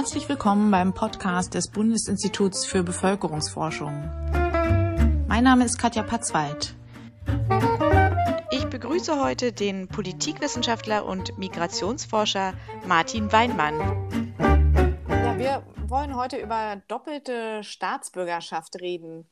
Herzlich 0.00 0.30
willkommen 0.30 0.70
beim 0.70 0.94
Podcast 0.94 1.52
des 1.52 1.68
Bundesinstituts 1.68 2.64
für 2.64 2.82
Bevölkerungsforschung. 2.82 3.92
Mein 5.28 5.44
Name 5.44 5.66
ist 5.66 5.76
Katja 5.76 6.02
Patzwald. 6.02 6.74
Ich 8.50 8.64
begrüße 8.64 9.22
heute 9.22 9.52
den 9.52 9.88
Politikwissenschaftler 9.88 11.04
und 11.04 11.36
Migrationsforscher 11.36 12.54
Martin 12.86 13.30
Weinmann. 13.30 13.78
Ja, 15.10 15.38
wir 15.38 15.66
wollen 15.86 16.16
heute 16.16 16.38
über 16.38 16.80
doppelte 16.88 17.62
Staatsbürgerschaft 17.62 18.80
reden. 18.80 19.28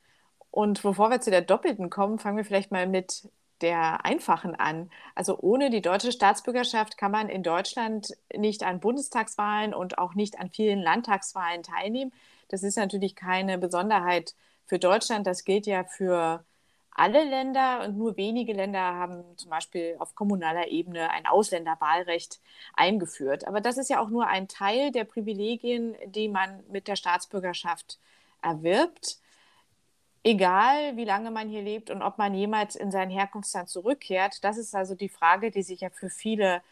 Und 0.50 0.82
bevor 0.82 1.08
wir 1.08 1.22
zu 1.22 1.30
der 1.30 1.40
doppelten 1.40 1.88
kommen, 1.88 2.18
fangen 2.18 2.36
wir 2.36 2.44
vielleicht 2.44 2.72
mal 2.72 2.86
mit 2.86 3.26
der 3.60 4.04
einfachen 4.04 4.54
an. 4.54 4.90
Also 5.14 5.38
ohne 5.38 5.70
die 5.70 5.82
deutsche 5.82 6.12
Staatsbürgerschaft 6.12 6.96
kann 6.98 7.10
man 7.10 7.28
in 7.28 7.42
Deutschland 7.42 8.16
nicht 8.34 8.62
an 8.62 8.80
Bundestagswahlen 8.80 9.74
und 9.74 9.98
auch 9.98 10.14
nicht 10.14 10.38
an 10.38 10.50
vielen 10.50 10.80
Landtagswahlen 10.80 11.62
teilnehmen. 11.62 12.12
Das 12.48 12.62
ist 12.62 12.76
natürlich 12.76 13.16
keine 13.16 13.58
Besonderheit 13.58 14.34
für 14.66 14.78
Deutschland. 14.78 15.26
Das 15.26 15.44
gilt 15.44 15.66
ja 15.66 15.84
für 15.84 16.44
alle 16.90 17.24
Länder 17.24 17.84
und 17.84 17.96
nur 17.96 18.16
wenige 18.16 18.52
Länder 18.52 18.80
haben 18.80 19.22
zum 19.36 19.50
Beispiel 19.50 19.96
auf 20.00 20.14
kommunaler 20.16 20.68
Ebene 20.68 21.10
ein 21.10 21.26
Ausländerwahlrecht 21.26 22.40
eingeführt. 22.74 23.46
Aber 23.46 23.60
das 23.60 23.78
ist 23.78 23.88
ja 23.88 24.00
auch 24.00 24.08
nur 24.08 24.26
ein 24.26 24.48
Teil 24.48 24.90
der 24.90 25.04
Privilegien, 25.04 25.94
die 26.06 26.28
man 26.28 26.64
mit 26.70 26.88
der 26.88 26.96
Staatsbürgerschaft 26.96 27.98
erwirbt 28.42 29.18
egal 30.22 30.96
wie 30.96 31.04
lange 31.04 31.30
man 31.30 31.48
hier 31.48 31.62
lebt 31.62 31.90
und 31.90 32.02
ob 32.02 32.18
man 32.18 32.34
jemals 32.34 32.76
in 32.76 32.90
sein 32.90 33.10
Herkunftsland 33.10 33.68
zurückkehrt, 33.68 34.44
das 34.44 34.58
ist 34.58 34.74
also 34.74 34.94
die 34.94 35.08
Frage, 35.08 35.50
die 35.50 35.62
sich 35.62 35.80
ja 35.80 35.90
für 35.90 36.10
viele 36.10 36.62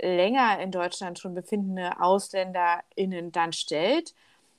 länger 0.00 0.60
in 0.60 0.70
Deutschland 0.72 1.18
schon 1.18 1.34
befindende 1.34 2.00
AusländerInnen 2.00 3.32
dann 3.32 3.52
stellt. 3.52 4.14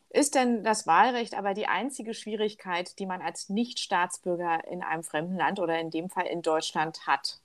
Ist 0.09 0.36
denn 0.36 0.64
das 0.64 0.88
Wahlrecht 0.88 1.36
aber 1.36 1.54
die 1.54 1.68
einzige 1.68 2.14
Schwierigkeit, 2.14 2.98
die 3.00 3.06
man 3.06 3.22
als 3.22 3.50
Nichtstaatsbürger 3.50 4.66
in 4.68 4.84
einem 4.84 5.03
fremden 5.03 5.38
Land 5.38 5.59
oder 5.59 5.80
in 5.80 5.92
dem 5.92 6.09
Fall 6.09 6.28
in 6.28 6.42
Deutschland 6.42 7.08
hat? 7.08 7.40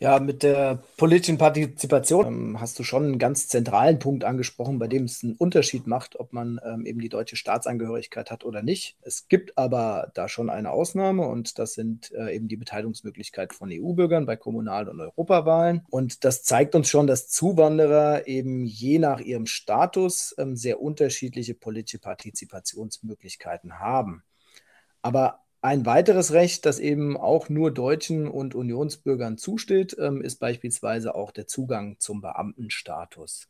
Ja, 0.00 0.18
mit 0.18 0.42
der 0.42 0.82
politischen 0.96 1.38
Partizipation 1.38 2.26
ähm, 2.26 2.60
hast 2.60 2.78
du 2.78 2.82
schon 2.82 3.04
einen 3.04 3.18
ganz 3.18 3.46
zentralen 3.48 4.00
Punkt 4.00 4.24
angesprochen, 4.24 4.78
bei 4.78 4.88
dem 4.88 5.04
es 5.04 5.22
einen 5.22 5.34
Unterschied 5.34 5.86
macht, 5.86 6.18
ob 6.18 6.32
man 6.32 6.60
ähm, 6.64 6.84
eben 6.84 7.00
die 7.00 7.08
deutsche 7.08 7.36
Staatsangehörigkeit 7.36 8.30
hat 8.30 8.44
oder 8.44 8.62
nicht. 8.62 8.96
Es 9.02 9.28
gibt 9.28 9.56
aber 9.56 10.10
da 10.14 10.28
schon 10.28 10.50
eine 10.50 10.70
Ausnahme 10.70 11.26
und 11.28 11.58
das 11.58 11.74
sind 11.74 12.10
äh, 12.12 12.34
eben 12.34 12.48
die 12.48 12.56
Beteiligungsmöglichkeit 12.56 13.54
von 13.54 13.70
EU-Bürgern 13.72 14.26
bei 14.26 14.36
Kommunal- 14.36 14.88
und 14.88 15.00
Europawahlen. 15.00 15.86
Und 15.90 16.24
das 16.24 16.42
zeigt 16.42 16.74
uns 16.74 16.88
schon, 16.88 17.06
dass 17.06 17.28
Zuwanderer 17.28 18.26
eben 18.26 18.64
je 18.64 18.98
nach 18.98 19.20
ihrem 19.20 19.46
Status 19.46 20.34
ähm, 20.38 20.56
sehr 20.56 20.82
unterschiedliche 20.82 21.54
politische 21.54 22.00
Partizipationsmöglichkeiten 22.00 23.78
haben. 23.78 24.24
Aber 25.02 25.43
ein 25.64 25.86
weiteres 25.86 26.32
Recht, 26.32 26.66
das 26.66 26.78
eben 26.78 27.16
auch 27.16 27.48
nur 27.48 27.72
Deutschen 27.72 28.28
und 28.28 28.54
Unionsbürgern 28.54 29.38
zusteht, 29.38 29.96
ähm, 29.98 30.20
ist 30.20 30.38
beispielsweise 30.38 31.14
auch 31.14 31.30
der 31.30 31.46
Zugang 31.46 31.96
zum 31.98 32.20
Beamtenstatus. 32.20 33.48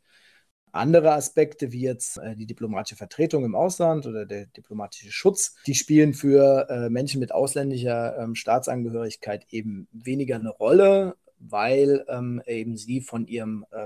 Andere 0.71 1.11
Aspekte 1.11 1.73
wie 1.73 1.81
jetzt 1.81 2.17
äh, 2.17 2.37
die 2.37 2.45
diplomatische 2.45 2.95
Vertretung 2.95 3.43
im 3.43 3.53
Ausland 3.53 4.05
oder 4.05 4.25
der 4.25 4.45
diplomatische 4.45 5.11
Schutz, 5.11 5.57
die 5.67 5.75
spielen 5.75 6.13
für 6.13 6.69
äh, 6.69 6.89
Menschen 6.89 7.19
mit 7.19 7.33
ausländischer 7.33 8.17
ähm, 8.17 8.35
Staatsangehörigkeit 8.35 9.45
eben 9.49 9.89
weniger 9.91 10.35
eine 10.37 10.51
Rolle, 10.51 11.17
weil 11.39 12.05
ähm, 12.07 12.41
eben 12.45 12.77
sie 12.77 13.01
von 13.01 13.27
ihrem 13.27 13.65
äh, 13.71 13.85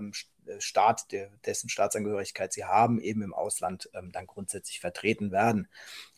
Staat, 0.59 1.11
der, 1.11 1.29
dessen 1.45 1.69
Staatsangehörigkeit 1.69 2.51
sie 2.53 2.65
haben, 2.65 2.99
eben 2.99 3.21
im 3.21 3.33
Ausland 3.33 3.89
ähm, 3.93 4.11
dann 4.11 4.27
grundsätzlich 4.27 4.79
vertreten 4.79 5.31
werden. 5.31 5.67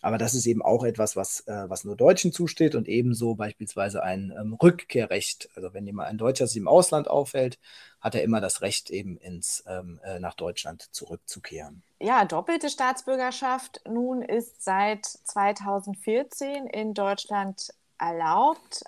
Aber 0.01 0.17
das 0.17 0.33
ist 0.33 0.45
eben 0.45 0.61
auch 0.61 0.83
etwas, 0.83 1.15
was, 1.15 1.41
äh, 1.47 1.69
was 1.69 1.83
nur 1.83 1.95
Deutschen 1.95 2.31
zusteht 2.31 2.75
und 2.75 2.87
ebenso 2.87 3.35
beispielsweise 3.35 4.03
ein 4.03 4.33
ähm, 4.39 4.53
Rückkehrrecht. 4.53 5.49
Also 5.55 5.73
wenn 5.73 5.85
jemand 5.85 6.09
ein 6.09 6.17
Deutscher 6.17 6.47
sich 6.47 6.57
im 6.57 6.67
Ausland 6.67 7.09
aufhält, 7.09 7.59
hat 7.99 8.15
er 8.15 8.23
immer 8.23 8.41
das 8.41 8.61
Recht, 8.61 8.89
eben 8.89 9.17
ins, 9.17 9.63
ähm, 9.67 9.99
äh, 10.03 10.19
nach 10.19 10.35
Deutschland 10.35 10.89
zurückzukehren. 10.91 11.83
Ja, 11.99 12.25
doppelte 12.25 12.69
Staatsbürgerschaft 12.69 13.81
nun 13.87 14.21
ist 14.21 14.63
seit 14.63 15.05
2014 15.05 16.67
in 16.67 16.93
Deutschland 16.93 17.73
erlaubt, 17.99 18.83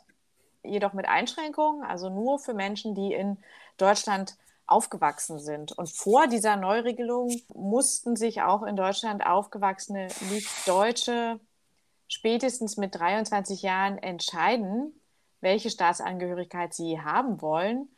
jedoch 0.63 0.93
mit 0.93 1.07
Einschränkungen, 1.07 1.83
also 1.83 2.09
nur 2.09 2.39
für 2.39 2.53
Menschen, 2.53 2.95
die 2.95 3.13
in 3.13 3.37
Deutschland 3.77 4.37
aufgewachsen 4.65 5.39
sind. 5.39 5.71
Und 5.73 5.89
vor 5.89 6.27
dieser 6.27 6.55
Neuregelung 6.55 7.31
mussten 7.53 8.15
sich 8.15 8.41
auch 8.41 8.63
in 8.63 8.75
Deutschland 8.75 9.25
aufgewachsene 9.25 10.07
Nicht-Deutsche 10.31 11.39
spätestens 12.07 12.77
mit 12.77 12.95
23 12.95 13.61
Jahren 13.61 13.97
entscheiden, 13.97 14.93
welche 15.41 15.69
Staatsangehörigkeit 15.69 16.73
sie 16.73 17.01
haben 17.01 17.41
wollen. 17.41 17.89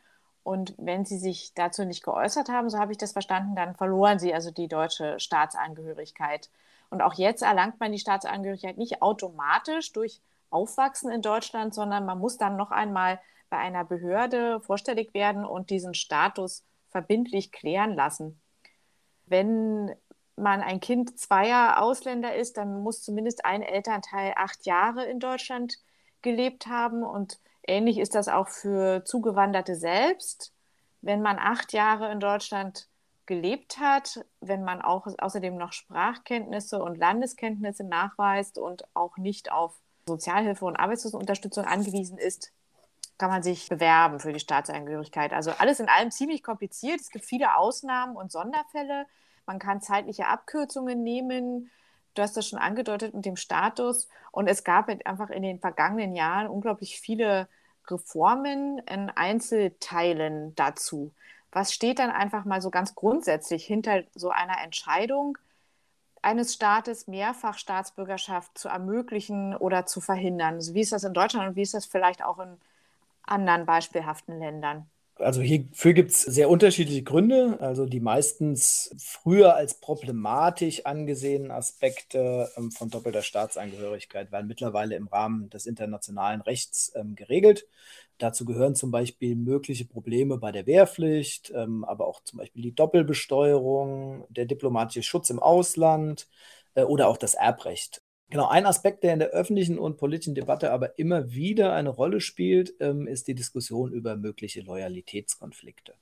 Und 0.42 0.74
wenn 0.78 1.04
sie 1.04 1.18
sich 1.18 1.52
dazu 1.54 1.84
nicht 1.84 2.02
geäußert 2.04 2.48
haben, 2.48 2.70
so 2.70 2.78
habe 2.78 2.92
ich 2.92 2.98
das 2.98 3.12
verstanden, 3.12 3.56
dann 3.56 3.74
verloren 3.74 4.18
sie 4.18 4.32
also 4.32 4.50
die 4.50 4.68
deutsche 4.68 5.18
Staatsangehörigkeit. 5.18 6.50
Und 6.88 7.02
auch 7.02 7.14
jetzt 7.14 7.42
erlangt 7.42 7.80
man 7.80 7.92
die 7.92 7.98
Staatsangehörigkeit 7.98 8.78
nicht 8.78 9.02
automatisch 9.02 9.92
durch 9.92 10.20
Aufwachsen 10.50 11.10
in 11.10 11.22
Deutschland, 11.22 11.74
sondern 11.74 12.06
man 12.06 12.18
muss 12.18 12.38
dann 12.38 12.56
noch 12.56 12.70
einmal 12.70 13.20
bei 13.50 13.58
einer 13.58 13.84
Behörde 13.84 14.60
vorstellig 14.60 15.14
werden 15.14 15.44
und 15.44 15.70
diesen 15.70 15.94
Status 15.94 16.64
verbindlich 16.90 17.52
klären 17.52 17.94
lassen. 17.94 18.40
Wenn 19.26 19.94
man 20.36 20.60
ein 20.60 20.80
Kind 20.80 21.18
zweier 21.18 21.80
Ausländer 21.82 22.34
ist, 22.34 22.56
dann 22.56 22.82
muss 22.82 23.02
zumindest 23.02 23.44
ein 23.44 23.62
Elternteil 23.62 24.34
acht 24.36 24.66
Jahre 24.66 25.04
in 25.06 25.18
Deutschland 25.18 25.78
gelebt 26.22 26.66
haben. 26.66 27.02
Und 27.02 27.38
ähnlich 27.66 27.98
ist 27.98 28.14
das 28.14 28.28
auch 28.28 28.48
für 28.48 29.04
Zugewanderte 29.04 29.74
selbst. 29.74 30.52
Wenn 31.00 31.22
man 31.22 31.38
acht 31.38 31.72
Jahre 31.72 32.10
in 32.12 32.20
Deutschland 32.20 32.88
gelebt 33.26 33.78
hat, 33.78 34.24
wenn 34.40 34.62
man 34.62 34.82
auch 34.82 35.06
außerdem 35.18 35.56
noch 35.56 35.72
Sprachkenntnisse 35.72 36.82
und 36.82 36.96
Landeskenntnisse 36.96 37.84
nachweist 37.84 38.58
und 38.58 38.84
auch 38.94 39.16
nicht 39.16 39.50
auf 39.50 39.80
Sozialhilfe 40.06 40.64
und 40.64 40.76
Arbeitslosenunterstützung 40.76 41.64
angewiesen 41.64 42.18
ist, 42.18 42.52
kann 43.18 43.30
man 43.30 43.42
sich 43.42 43.68
bewerben 43.68 44.20
für 44.20 44.32
die 44.32 44.40
Staatsangehörigkeit. 44.40 45.32
Also 45.32 45.50
alles 45.52 45.80
in 45.80 45.88
allem 45.88 46.10
ziemlich 46.10 46.42
kompliziert. 46.42 47.00
Es 47.00 47.10
gibt 47.10 47.24
viele 47.24 47.56
Ausnahmen 47.56 48.16
und 48.16 48.30
Sonderfälle. 48.30 49.06
Man 49.46 49.58
kann 49.58 49.80
zeitliche 49.80 50.28
Abkürzungen 50.28 51.02
nehmen. 51.02 51.70
Du 52.14 52.22
hast 52.22 52.36
das 52.36 52.46
schon 52.46 52.58
angedeutet 52.58 53.14
mit 53.14 53.24
dem 53.24 53.36
Status. 53.36 54.08
Und 54.32 54.48
es 54.48 54.64
gab 54.64 54.88
einfach 55.06 55.30
in 55.30 55.42
den 55.42 55.60
vergangenen 55.60 56.14
Jahren 56.14 56.48
unglaublich 56.48 57.00
viele 57.00 57.48
Reformen 57.88 58.78
in 58.80 59.10
Einzelteilen 59.10 60.54
dazu. 60.54 61.12
Was 61.52 61.72
steht 61.72 61.98
dann 61.98 62.10
einfach 62.10 62.44
mal 62.44 62.60
so 62.60 62.70
ganz 62.70 62.94
grundsätzlich 62.94 63.64
hinter 63.64 64.02
so 64.14 64.28
einer 64.28 64.60
Entscheidung 64.62 65.38
eines 66.22 66.54
Staates, 66.54 67.06
Mehrfachstaatsbürgerschaft 67.08 68.58
zu 68.58 68.68
ermöglichen 68.68 69.54
oder 69.56 69.86
zu 69.86 70.00
verhindern? 70.00 70.54
Also 70.54 70.74
wie 70.74 70.80
ist 70.82 70.92
das 70.92 71.04
in 71.04 71.14
Deutschland 71.14 71.48
und 71.50 71.56
wie 71.56 71.62
ist 71.62 71.74
das 71.74 71.86
vielleicht 71.86 72.22
auch 72.24 72.38
in 72.38 72.58
anderen 73.24 73.66
beispielhaften 73.66 74.38
Ländern? 74.38 74.90
Also 75.18 75.40
hierfür 75.40 75.94
gibt 75.94 76.10
es 76.10 76.22
sehr 76.22 76.50
unterschiedliche 76.50 77.02
Gründe. 77.02 77.56
Also 77.60 77.86
die 77.86 78.00
meistens 78.00 78.94
früher 78.98 79.54
als 79.56 79.80
problematisch 79.80 80.84
angesehenen 80.84 81.50
Aspekte 81.50 82.50
ähm, 82.56 82.70
von 82.70 82.90
doppelter 82.90 83.22
Staatsangehörigkeit 83.22 84.30
werden 84.30 84.46
mittlerweile 84.46 84.94
im 84.94 85.06
Rahmen 85.08 85.48
des 85.48 85.64
internationalen 85.66 86.42
Rechts 86.42 86.92
ähm, 86.94 87.16
geregelt. 87.16 87.66
Dazu 88.18 88.44
gehören 88.44 88.74
zum 88.74 88.90
Beispiel 88.90 89.36
mögliche 89.36 89.86
Probleme 89.86 90.38
bei 90.38 90.52
der 90.52 90.66
Wehrpflicht, 90.66 91.50
ähm, 91.54 91.84
aber 91.84 92.06
auch 92.06 92.22
zum 92.22 92.38
Beispiel 92.38 92.62
die 92.62 92.74
Doppelbesteuerung, 92.74 94.26
der 94.30 94.44
diplomatische 94.46 95.02
Schutz 95.02 95.30
im 95.30 95.38
Ausland 95.38 96.28
äh, 96.74 96.82
oder 96.82 97.08
auch 97.08 97.16
das 97.18 97.34
Erbrecht. 97.34 98.02
Genau, 98.30 98.46
ein 98.48 98.66
Aspekt, 98.66 99.02
der 99.04 99.12
in 99.14 99.18
der 99.18 99.30
öffentlichen 99.30 99.78
und 99.80 99.96
politischen 99.98 100.34
Debatte 100.36 100.70
aber 100.72 100.96
immer 100.98 101.32
wieder 101.32 101.72
eine 101.72 101.88
Rolle 101.90 102.20
spielt, 102.20 102.74
ähm, 102.80 103.06
ist 103.08 103.26
die 103.28 103.34
Diskussion 103.34 103.92
über 103.92 104.16
mögliche 104.16 104.60
Loyalitätskonflikte. 104.60 105.94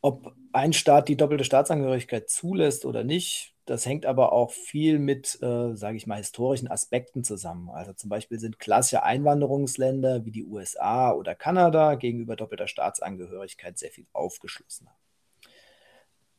Ob 0.00 0.34
ein 0.52 0.72
Staat 0.72 1.08
die 1.08 1.16
doppelte 1.16 1.44
Staatsangehörigkeit 1.44 2.28
zulässt 2.28 2.84
oder 2.84 3.04
nicht, 3.04 3.54
das 3.66 3.86
hängt 3.86 4.04
aber 4.04 4.32
auch 4.32 4.50
viel 4.50 4.98
mit, 4.98 5.38
äh, 5.42 5.76
sage 5.76 5.96
ich 5.96 6.06
mal, 6.08 6.16
historischen 6.16 6.66
Aspekten 6.68 7.22
zusammen. 7.22 7.70
Also 7.70 7.92
zum 7.92 8.10
Beispiel 8.10 8.40
sind 8.40 8.58
klassische 8.58 9.04
Einwanderungsländer 9.04 10.24
wie 10.24 10.32
die 10.32 10.44
USA 10.44 11.12
oder 11.12 11.36
Kanada 11.36 11.94
gegenüber 11.94 12.34
doppelter 12.34 12.66
Staatsangehörigkeit 12.66 13.78
sehr 13.78 13.92
viel 13.92 14.06
aufgeschlossener. 14.12 14.92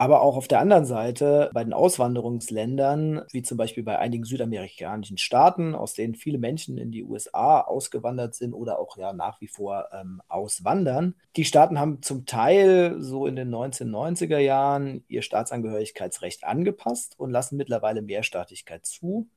Aber 0.04 0.22
auch 0.22 0.36
auf 0.36 0.50
der 0.50 0.60
anderen 0.60 0.84
Seite 0.84 1.50
bei 1.54 1.64
den 1.64 1.72
Auswanderungsländern, 1.72 3.22
wie 3.32 3.42
zum 3.42 3.58
Beispiel 3.58 3.84
bei 3.84 4.00
einigen 4.00 4.26
südamerikanischen 4.26 5.18
Staaten, 5.18 5.76
aus 5.76 5.94
denen 5.94 6.14
viele 6.14 6.40
Menschen 6.40 6.78
in 6.78 6.92
die 6.92 7.06
USA 7.06 7.62
ausgewandert 7.62 8.36
sind 8.36 8.54
oder 8.54 8.80
auch 8.80 8.98
ja 8.98 9.14
nach 9.14 9.40
wie 9.40 9.48
vor 9.48 9.88
ähm, 9.94 10.22
auswandern. 10.28 11.16
Die 11.38 11.46
Staaten 11.46 11.80
haben 11.80 12.02
zum 12.02 12.26
Teil 12.26 12.98
so 13.00 13.26
in 13.28 13.38
den 13.38 13.50
1990er 13.50 14.40
Jahren 14.40 15.06
ihr 15.08 15.22
Staatsangehörigkeitsrecht 15.22 16.44
angepasst 16.44 17.18
und 17.18 17.32
lassen 17.32 17.56
mittlerweile 17.56 18.02
Mehrstaatigkeit 18.02 18.86
zu. 18.86 19.30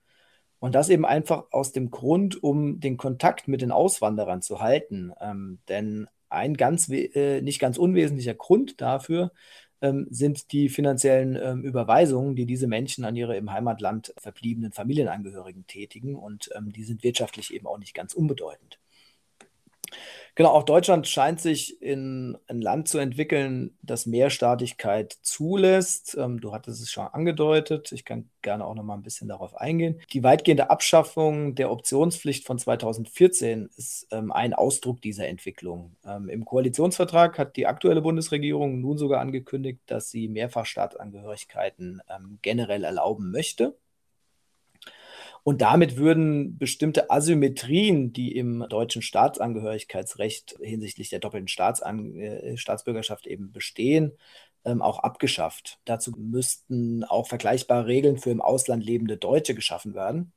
Und 0.58 0.74
das 0.74 0.88
eben 0.88 1.06
einfach 1.06 1.44
aus 1.52 1.70
dem 1.70 1.92
Grund, 1.92 2.42
um 2.42 2.80
den 2.80 2.96
Kontakt 2.96 3.46
mit 3.46 3.60
den 3.60 3.70
Auswanderern 3.70 4.42
zu 4.42 4.60
halten. 4.60 5.12
Ähm, 5.20 5.60
denn 5.68 6.08
ein 6.28 6.56
ganz, 6.56 6.88
äh, 6.88 7.40
nicht 7.40 7.60
ganz 7.60 7.78
unwesentlicher 7.78 8.34
Grund 8.34 8.80
dafür 8.80 9.30
ähm, 9.80 10.06
sind 10.10 10.52
die 10.52 10.68
finanziellen 10.68 11.36
ähm, 11.36 11.62
Überweisungen, 11.62 12.36
die 12.36 12.46
diese 12.46 12.66
Menschen 12.66 13.04
an 13.04 13.16
ihre 13.16 13.36
im 13.36 13.52
Heimatland 13.52 14.14
verbliebenen 14.18 14.72
Familienangehörigen 14.72 15.66
tätigen. 15.66 16.16
Und 16.16 16.50
ähm, 16.54 16.72
die 16.72 16.84
sind 16.84 17.02
wirtschaftlich 17.02 17.52
eben 17.52 17.66
auch 17.66 17.78
nicht 17.78 17.94
ganz 17.94 18.14
unbedeutend. 18.14 18.78
Genau, 20.36 20.50
auch 20.50 20.64
Deutschland 20.64 21.08
scheint 21.08 21.40
sich 21.40 21.80
in 21.80 22.36
ein 22.46 22.60
Land 22.60 22.88
zu 22.88 22.98
entwickeln, 22.98 23.74
das 23.80 24.04
Mehrstaatigkeit 24.04 25.16
zulässt. 25.22 26.14
Ähm, 26.20 26.42
du 26.42 26.52
hattest 26.52 26.82
es 26.82 26.90
schon 26.90 27.06
angedeutet. 27.06 27.90
Ich 27.90 28.04
kann 28.04 28.28
gerne 28.42 28.66
auch 28.66 28.74
noch 28.74 28.82
mal 28.82 28.94
ein 28.94 29.02
bisschen 29.02 29.28
darauf 29.28 29.56
eingehen. 29.56 29.98
Die 30.12 30.22
weitgehende 30.22 30.68
Abschaffung 30.68 31.54
der 31.54 31.70
Optionspflicht 31.70 32.46
von 32.46 32.58
2014 32.58 33.70
ist 33.78 34.08
ähm, 34.10 34.30
ein 34.30 34.52
Ausdruck 34.52 35.00
dieser 35.00 35.26
Entwicklung. 35.26 35.96
Ähm, 36.04 36.28
Im 36.28 36.44
Koalitionsvertrag 36.44 37.38
hat 37.38 37.56
die 37.56 37.66
aktuelle 37.66 38.02
Bundesregierung 38.02 38.82
nun 38.82 38.98
sogar 38.98 39.22
angekündigt, 39.22 39.80
dass 39.86 40.10
sie 40.10 40.28
Mehrfachstaatsangehörigkeiten 40.28 42.02
ähm, 42.14 42.40
generell 42.42 42.84
erlauben 42.84 43.30
möchte. 43.30 43.74
Und 45.46 45.62
damit 45.62 45.96
würden 45.96 46.58
bestimmte 46.58 47.08
Asymmetrien, 47.08 48.12
die 48.12 48.36
im 48.36 48.66
deutschen 48.68 49.00
Staatsangehörigkeitsrecht 49.00 50.56
hinsichtlich 50.60 51.08
der 51.08 51.20
doppelten 51.20 51.46
Staatsan 51.46 52.16
äh, 52.16 52.56
Staatsbürgerschaft 52.56 53.28
eben 53.28 53.52
bestehen, 53.52 54.10
ähm, 54.64 54.82
auch 54.82 54.98
abgeschafft. 54.98 55.78
Dazu 55.84 56.10
müssten 56.18 57.04
auch 57.04 57.28
vergleichbare 57.28 57.86
Regeln 57.86 58.18
für 58.18 58.30
im 58.30 58.40
Ausland 58.40 58.84
lebende 58.84 59.18
Deutsche 59.18 59.54
geschaffen 59.54 59.94
werden. 59.94 60.32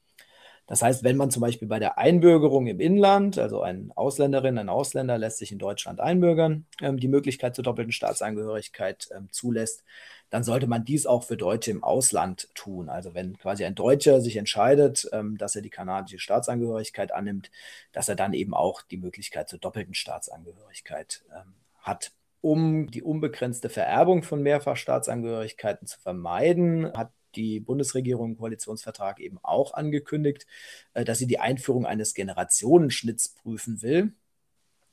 Das 0.67 0.83
heißt, 0.83 1.03
wenn 1.03 1.17
man 1.17 1.31
zum 1.31 1.41
Beispiel 1.41 1.67
bei 1.67 1.79
der 1.79 1.97
Einbürgerung 1.97 2.67
im 2.67 2.79
Inland, 2.79 3.39
also 3.39 3.63
eine 3.63 3.89
Ausländerin, 3.95 4.59
ein 4.59 4.69
Ausländer 4.69 5.17
lässt 5.17 5.39
sich 5.39 5.51
in 5.51 5.57
Deutschland 5.57 5.99
einbürgern, 5.99 6.67
ähm, 6.83 6.99
die 6.99 7.07
Möglichkeit 7.07 7.55
zur 7.55 7.63
doppelten 7.63 7.91
Staatsangehörigkeit 7.91 9.09
ähm, 9.17 9.29
zulässt, 9.31 9.83
dann 10.29 10.43
sollte 10.43 10.67
man 10.67 10.85
dies 10.85 11.05
auch 11.05 11.23
für 11.23 11.37
Deutsche 11.37 11.71
im 11.71 11.83
Ausland 11.83 12.49
tun. 12.53 12.89
Also 12.89 13.13
wenn 13.13 13.37
quasi 13.37 13.65
ein 13.65 13.75
Deutscher 13.75 14.21
sich 14.21 14.37
entscheidet, 14.37 15.09
ähm, 15.11 15.37
dass 15.37 15.55
er 15.55 15.61
die 15.61 15.69
kanadische 15.69 16.19
Staatsangehörigkeit 16.19 17.11
annimmt, 17.11 17.51
dass 17.91 18.09
er 18.09 18.15
dann 18.15 18.33
eben 18.33 18.53
auch 18.53 18.81
die 18.81 18.97
Möglichkeit 18.97 19.49
zur 19.49 19.59
doppelten 19.59 19.93
Staatsangehörigkeit 19.93 21.23
ähm, 21.35 21.53
hat. 21.79 22.11
Um 22.41 22.87
die 22.87 23.03
unbegrenzte 23.03 23.69
Vererbung 23.69 24.23
von 24.23 24.41
Mehrfachstaatsangehörigkeiten 24.41 25.87
zu 25.87 25.99
vermeiden, 25.99 26.93
hat 26.93 27.11
die 27.35 27.59
Bundesregierung 27.59 28.31
im 28.31 28.37
Koalitionsvertrag 28.37 29.19
eben 29.19 29.39
auch 29.43 29.73
angekündigt, 29.73 30.45
äh, 30.93 31.03
dass 31.03 31.17
sie 31.17 31.27
die 31.27 31.39
Einführung 31.39 31.85
eines 31.85 32.13
Generationenschnitts 32.13 33.29
prüfen 33.29 33.81
will. 33.81 34.13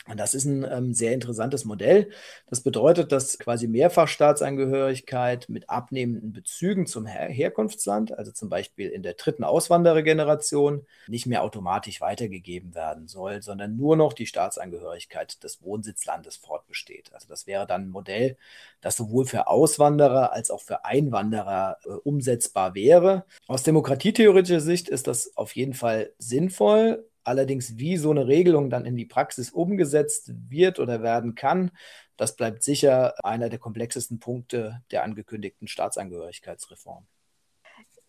Und 0.09 0.19
das 0.21 0.35
ist 0.35 0.45
ein 0.45 0.65
ähm, 0.71 0.95
sehr 0.95 1.13
interessantes 1.13 1.65
Modell. 1.65 2.11
Das 2.49 2.61
bedeutet, 2.61 3.11
dass 3.13 3.39
quasi 3.39 3.67
Mehrfachstaatsangehörigkeit 3.67 5.49
mit 5.49 5.69
abnehmenden 5.69 6.33
Bezügen 6.33 6.87
zum 6.87 7.07
Her 7.07 7.29
Herkunftsland, 7.29 8.17
also 8.17 8.31
zum 8.31 8.49
Beispiel 8.49 8.89
in 8.89 9.03
der 9.03 9.15
dritten 9.15 9.43
Auswanderergeneration, 9.43 10.87
nicht 11.09 11.27
mehr 11.27 11.43
automatisch 11.43 12.01
weitergegeben 12.01 12.75
werden 12.75 13.09
soll, 13.09 13.43
sondern 13.43 13.77
nur 13.77 13.97
noch 13.97 14.13
die 14.13 14.27
Staatsangehörigkeit 14.27 15.43
des 15.43 15.63
Wohnsitzlandes 15.63 16.37
fortbesteht. 16.37 17.13
Also 17.13 17.27
das 17.29 17.47
wäre 17.47 17.67
dann 17.67 17.83
ein 17.87 17.91
Modell, 17.91 18.37
das 18.81 18.97
sowohl 18.97 19.27
für 19.27 19.49
Auswanderer 19.49 20.33
als 20.33 20.51
auch 20.51 20.63
für 20.63 20.85
Einwanderer 20.85 21.79
äh, 21.85 21.89
umsetzbar 21.89 22.75
wäre. 22.75 23.25
Aus 23.49 23.65
demokratietheoretischer 23.65 24.61
Sicht 24.61 24.89
ist 24.89 25.07
das 25.09 25.37
auf 25.37 25.57
jeden 25.57 25.75
Fall 25.75 26.13
sinnvoll. 26.19 27.05
Allerdings, 27.27 27.77
wie 27.77 27.97
so 27.97 28.13
eine 28.13 28.29
Regelung 28.29 28.71
dann 28.71 28.85
in 28.85 28.97
die 28.97 29.05
Praxis 29.05 29.51
umgesetzt 29.51 30.31
wird 30.49 30.79
oder 30.79 31.03
werden 31.03 31.35
kann, 31.35 31.73
das 32.17 32.37
bleibt 32.37 32.63
sicher 32.63 33.15
einer 33.25 33.49
der 33.49 33.59
komplexesten 33.59 34.21
Punkte 34.21 34.83
der 34.93 35.03
angekündigten 35.03 35.67
Staatsangehörigkeitsreform. 35.67 37.05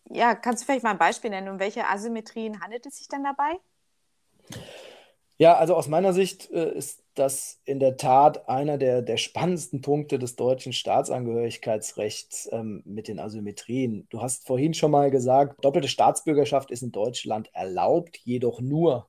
Ja, 0.06 0.36
kannst 0.36 0.62
du 0.62 0.66
vielleicht 0.68 0.84
mal 0.84 0.92
ein 0.92 1.00
Beispiel 1.00 1.32
nennen? 1.32 1.50
Um 1.50 1.60
welche 1.60 1.88
Asymmetrien 1.88 2.62
handelt 2.62 2.86
es 2.86 2.98
sich 2.98 3.08
denn 3.08 3.24
dabei? 3.24 3.58
Ja, 5.40 5.56
also 5.58 5.76
aus 5.76 5.88
meiner 5.88 6.14
Sicht 6.14 6.50
äh, 6.52 6.74
ist 6.74 7.04
das 7.14 7.62
in 7.64 7.80
der 7.80 7.98
Tat 7.98 8.50
einer 8.50 8.78
der, 8.80 9.04
der 9.04 9.18
spannendsten 9.18 9.82
Punkte 9.82 10.18
des 10.18 10.36
deutschen 10.36 10.74
Staatsangehörigkeitsrechts 10.74 12.50
ähm, 12.52 12.82
mit 12.86 13.08
den 13.08 13.20
Asymmetrien. 13.20 14.08
Du 14.10 14.22
hast 14.22 14.48
vorhin 14.48 14.74
schon 14.74 14.92
mal 14.92 15.12
gesagt, 15.12 15.64
doppelte 15.64 15.90
Staatsbürgerschaft 15.90 16.72
ist 16.72 16.82
in 16.82 16.92
Deutschland 16.92 17.50
erlaubt, 17.54 18.18
jedoch 18.24 18.62
nur 18.62 19.08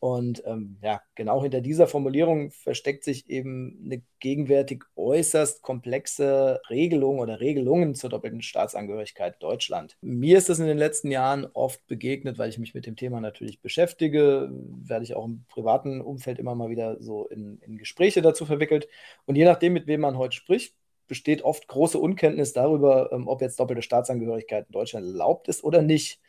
und 0.00 0.42
ähm, 0.46 0.78
ja, 0.82 1.02
genau 1.14 1.42
hinter 1.42 1.60
dieser 1.60 1.86
Formulierung 1.86 2.50
versteckt 2.50 3.04
sich 3.04 3.28
eben 3.28 3.82
eine 3.84 4.02
gegenwärtig 4.18 4.84
äußerst 4.96 5.60
komplexe 5.60 6.62
Regelung 6.70 7.18
oder 7.18 7.38
Regelungen 7.40 7.94
zur 7.94 8.08
doppelten 8.08 8.40
Staatsangehörigkeit 8.40 9.36
Deutschland. 9.40 9.98
Mir 10.00 10.38
ist 10.38 10.48
das 10.48 10.58
in 10.58 10.66
den 10.66 10.78
letzten 10.78 11.10
Jahren 11.10 11.46
oft 11.52 11.86
begegnet, 11.86 12.38
weil 12.38 12.48
ich 12.48 12.58
mich 12.58 12.74
mit 12.74 12.86
dem 12.86 12.96
Thema 12.96 13.20
natürlich 13.20 13.60
beschäftige, 13.60 14.50
werde 14.50 15.04
ich 15.04 15.14
auch 15.14 15.26
im 15.26 15.44
privaten 15.50 16.00
Umfeld 16.00 16.38
immer 16.38 16.54
mal 16.54 16.70
wieder 16.70 16.96
so 17.02 17.26
in, 17.26 17.58
in 17.60 17.76
Gespräche 17.76 18.22
dazu 18.22 18.46
verwickelt. 18.46 18.88
Und 19.26 19.36
je 19.36 19.44
nachdem, 19.44 19.74
mit 19.74 19.86
wem 19.86 20.00
man 20.00 20.16
heute 20.16 20.34
spricht, 20.34 20.74
besteht 21.08 21.42
oft 21.42 21.66
große 21.66 21.98
Unkenntnis 21.98 22.52
darüber, 22.54 23.10
ähm, 23.12 23.28
ob 23.28 23.42
jetzt 23.42 23.60
doppelte 23.60 23.82
Staatsangehörigkeit 23.82 24.66
in 24.68 24.72
Deutschland 24.72 25.06
erlaubt 25.06 25.48
ist 25.48 25.62
oder 25.62 25.82
nicht. 25.82 26.20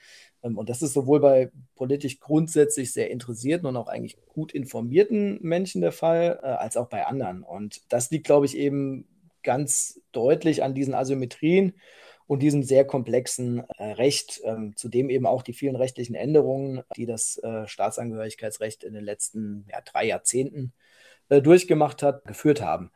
Ähm, 0.44 0.58
und 0.58 0.70
das 0.70 0.82
ist 0.82 0.94
sowohl 0.94 1.20
bei 1.20 1.52
politisch 1.76 2.20
grundsätzlich 2.20 2.94
sehr 2.94 3.10
interessierten 3.10 3.68
und 3.68 3.78
auch 3.78 3.88
eigentlich 3.88 4.18
gut 4.28 4.52
informierten 4.52 5.40
Menschen 5.42 5.82
der 5.82 5.92
Fall, 5.92 6.40
äh, 6.42 6.48
als 6.48 6.78
auch 6.78 6.88
bei 6.88 7.06
anderen. 7.06 7.44
Und 7.44 7.82
das 7.90 8.12
liegt, 8.12 8.26
glaube 8.26 8.46
ich, 8.46 8.58
eben 8.58 9.08
ganz 9.44 10.02
deutlich 10.12 10.64
an 10.64 10.76
diesen 10.76 10.94
Asymmetrien 10.94 11.74
und 12.28 12.40
diesem 12.40 12.64
sehr 12.64 12.86
komplexen 12.86 13.64
äh, 13.78 13.92
Recht, 13.92 14.42
ähm, 14.46 14.76
zu 14.76 14.88
dem 14.88 15.10
eben 15.10 15.26
auch 15.26 15.44
die 15.44 15.54
vielen 15.54 15.76
rechtlichen 15.76 16.16
Änderungen, 16.16 16.84
die 16.96 17.06
das 17.06 17.38
äh, 17.38 17.68
Staatsangehörigkeitsrecht 17.68 18.84
in 18.84 18.94
den 18.94 19.04
letzten 19.04 19.66
ja, 19.70 19.82
drei 19.82 20.06
Jahrzehnten 20.06 20.74
durchgemacht 21.30 22.04
hat, 22.04 22.26
geführt 22.26 22.62
haben. 22.62 22.92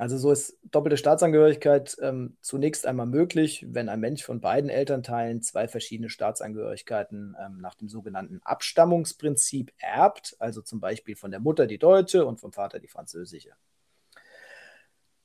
Also 0.00 0.16
so 0.16 0.32
ist 0.32 0.58
doppelte 0.62 0.96
Staatsangehörigkeit 0.96 1.94
ähm, 2.00 2.38
zunächst 2.40 2.86
einmal 2.86 3.04
möglich, 3.04 3.66
wenn 3.68 3.90
ein 3.90 4.00
Mensch 4.00 4.24
von 4.24 4.40
beiden 4.40 4.70
Elternteilen 4.70 5.42
zwei 5.42 5.68
verschiedene 5.68 6.08
Staatsangehörigkeiten 6.08 7.36
ähm, 7.38 7.60
nach 7.60 7.74
dem 7.74 7.90
sogenannten 7.90 8.40
Abstammungsprinzip 8.42 9.74
erbt, 9.76 10.36
also 10.38 10.62
zum 10.62 10.80
Beispiel 10.80 11.16
von 11.16 11.30
der 11.30 11.40
Mutter 11.40 11.66
die 11.66 11.76
deutsche 11.76 12.24
und 12.24 12.40
vom 12.40 12.50
Vater 12.50 12.80
die 12.80 12.88
französische. 12.88 13.50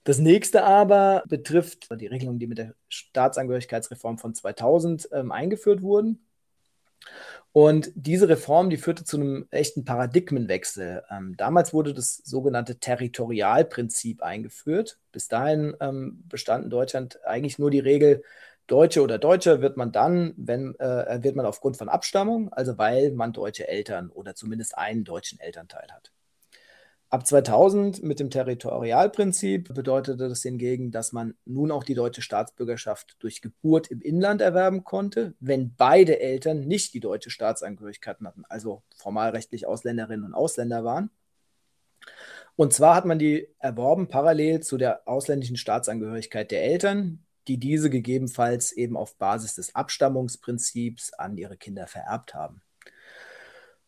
Das 0.04 0.18
nächste 0.18 0.66
aber 0.66 1.24
betrifft 1.26 1.88
die 1.98 2.08
Regelungen, 2.08 2.40
die 2.40 2.48
mit 2.48 2.58
der 2.58 2.76
Staatsangehörigkeitsreform 2.90 4.18
von 4.18 4.34
2000 4.34 5.08
ähm, 5.14 5.32
eingeführt 5.32 5.84
wurden. 5.84 6.28
Und 7.52 7.92
diese 7.96 8.28
Reform, 8.28 8.70
die 8.70 8.78
führte 8.78 9.06
zu 9.06 9.18
einem 9.18 9.48
echten 9.50 9.86
Paradigmenwechsel. 9.86 11.04
Ähm, 11.10 11.36
damals 11.38 11.74
wurde 11.74 11.94
das 11.94 12.18
sogenannte 12.18 12.80
Territorialprinzip 12.80 14.22
eingeführt. 14.22 15.00
Bis 15.14 15.30
dahin 15.30 15.74
ähm, 15.80 16.24
bestand 16.28 16.66
in 16.66 16.70
Deutschland 16.70 17.24
eigentlich 17.26 17.58
nur 17.58 17.72
die 17.72 17.80
Regel, 17.80 18.24
Deutsche 18.68 19.02
oder 19.04 19.20
Deutscher 19.20 19.62
wird 19.62 19.78
man 19.78 19.92
dann, 19.92 20.34
wenn 20.38 20.74
äh, 20.80 21.24
wird 21.24 21.36
man 21.36 21.46
aufgrund 21.46 21.78
von 21.78 21.88
Abstammung, 21.88 22.52
also 22.52 22.78
weil 22.78 23.12
man 23.12 23.32
deutsche 23.32 23.68
Eltern 23.68 24.10
oder 24.10 24.34
zumindest 24.36 24.78
einen 24.78 25.04
deutschen 25.04 25.40
Elternteil 25.40 25.88
hat. 25.92 26.12
Ab 27.16 27.26
2000 27.26 28.04
mit 28.04 28.20
dem 28.20 28.30
Territorialprinzip 28.30 29.74
bedeutete 29.74 30.28
das 30.28 30.42
hingegen, 30.42 30.92
dass 30.92 31.14
man 31.14 31.34
nun 31.46 31.72
auch 31.72 31.86
die 31.86 31.94
deutsche 31.94 32.22
Staatsbürgerschaft 32.22 33.16
durch 33.20 33.42
Geburt 33.42 33.88
im 33.88 34.02
Inland 34.02 34.42
erwerben 34.42 34.84
konnte, 34.84 35.34
wenn 35.40 35.74
beide 35.78 36.20
Eltern 36.20 36.68
nicht 36.68 36.94
die 36.94 37.00
deutsche 37.00 37.30
Staatsangehörigkeit 37.30 38.18
hatten, 38.20 38.44
also 38.50 38.84
formalrechtlich 38.98 39.66
Ausländerinnen 39.66 40.26
und 40.26 40.34
Ausländer 40.34 40.84
waren. 40.84 41.10
Und 42.58 42.74
zwar 42.74 42.96
hat 42.96 43.06
man 43.06 43.18
die 43.18 43.48
erworben 43.60 44.10
parallel 44.10 44.60
zu 44.60 44.76
der 44.76 45.08
ausländischen 45.08 45.56
Staatsangehörigkeit 45.56 46.52
der 46.52 46.66
Eltern, 46.66 47.24
die 47.48 47.60
diese 47.60 47.90
gegebenenfalls 47.90 48.74
eben 48.74 48.98
auf 48.98 49.16
Basis 49.16 49.56
des 49.56 49.74
Abstammungsprinzips 49.74 51.14
an 51.14 51.38
ihre 51.38 51.56
Kinder 51.56 51.88
vererbt 51.88 52.34
haben. 52.34 52.62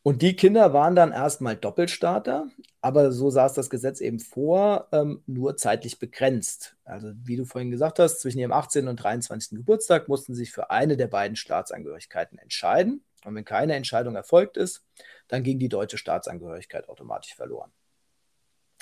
Und 0.03 0.21
die 0.21 0.35
Kinder 0.35 0.73
waren 0.73 0.95
dann 0.95 1.11
erstmal 1.11 1.57
Doppelstaater, 1.57 2.47
aber 2.81 3.11
so 3.11 3.27
es 3.27 3.53
das 3.53 3.69
Gesetz 3.69 3.99
eben 3.99 4.19
vor, 4.19 4.87
ähm, 4.91 5.21
nur 5.25 5.57
zeitlich 5.57 5.99
begrenzt. 5.99 6.77
Also 6.85 7.11
wie 7.23 7.35
du 7.35 7.45
vorhin 7.45 7.71
gesagt 7.71 7.99
hast, 7.99 8.21
zwischen 8.21 8.39
ihrem 8.39 8.53
18. 8.53 8.87
und 8.87 8.95
23. 8.95 9.57
Geburtstag 9.57 10.07
mussten 10.07 10.33
sie 10.33 10.45
sich 10.45 10.53
für 10.53 10.69
eine 10.69 10.95
der 10.95 11.07
beiden 11.07 11.35
Staatsangehörigkeiten 11.35 12.37
entscheiden. 12.39 13.03
Und 13.25 13.35
wenn 13.35 13.43
keine 13.43 13.75
Entscheidung 13.75 14.15
erfolgt 14.15 14.55
ist, 14.55 14.85
dann 15.27 15.43
ging 15.43 15.59
die 15.59 15.69
deutsche 15.69 15.97
Staatsangehörigkeit 15.97 16.87
automatisch 16.87 17.35
verloren. 17.35 17.71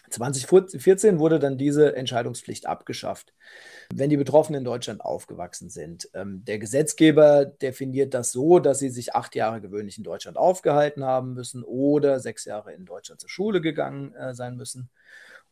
2014 0.10 1.20
wurde 1.20 1.40
dann 1.40 1.58
diese 1.58 1.96
Entscheidungspflicht 1.96 2.66
abgeschafft, 2.66 3.34
wenn 3.94 4.10
die 4.10 4.18
Betroffenen 4.18 4.60
in 4.60 4.66
Deutschland 4.66 5.02
aufgewachsen 5.02 5.70
sind. 5.70 6.10
Ähm, 6.14 6.44
der 6.46 6.60
Gesetzgeber 6.60 7.46
definiert 7.46 8.14
das 8.14 8.32
so, 8.32 8.60
dass 8.60 8.80
sie 8.80 8.90
sich 8.90 9.16
acht 9.16 9.36
Jahre 9.36 9.62
gewöhnlich 9.62 9.98
in 9.98 10.04
Deutschland 10.04 10.38
aufgehalten 10.38 11.04
haben 11.04 11.34
müssen 11.34 11.64
oder 11.64 12.20
sechs 12.20 12.46
Jahre 12.46 12.74
in 12.74 12.86
Deutschland 12.86 13.22
zur 13.22 13.30
Schule 13.30 13.62
gegangen 13.62 14.14
äh, 14.16 14.34
sein 14.34 14.56
müssen 14.56 14.90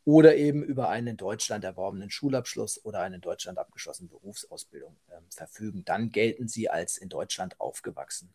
oder 0.05 0.35
eben 0.35 0.63
über 0.63 0.89
einen 0.89 1.07
in 1.07 1.17
Deutschland 1.17 1.63
erworbenen 1.63 2.09
Schulabschluss 2.09 2.83
oder 2.83 2.99
eine 2.99 3.15
in 3.15 3.21
Deutschland 3.21 3.57
abgeschlossene 3.57 4.09
Berufsausbildung 4.09 4.97
äh, 5.07 5.19
verfügen. 5.29 5.85
Dann 5.85 6.11
gelten 6.11 6.47
sie 6.47 6.69
als 6.69 6.97
in 6.97 7.09
Deutschland 7.09 7.59
aufgewachsen. 7.59 8.33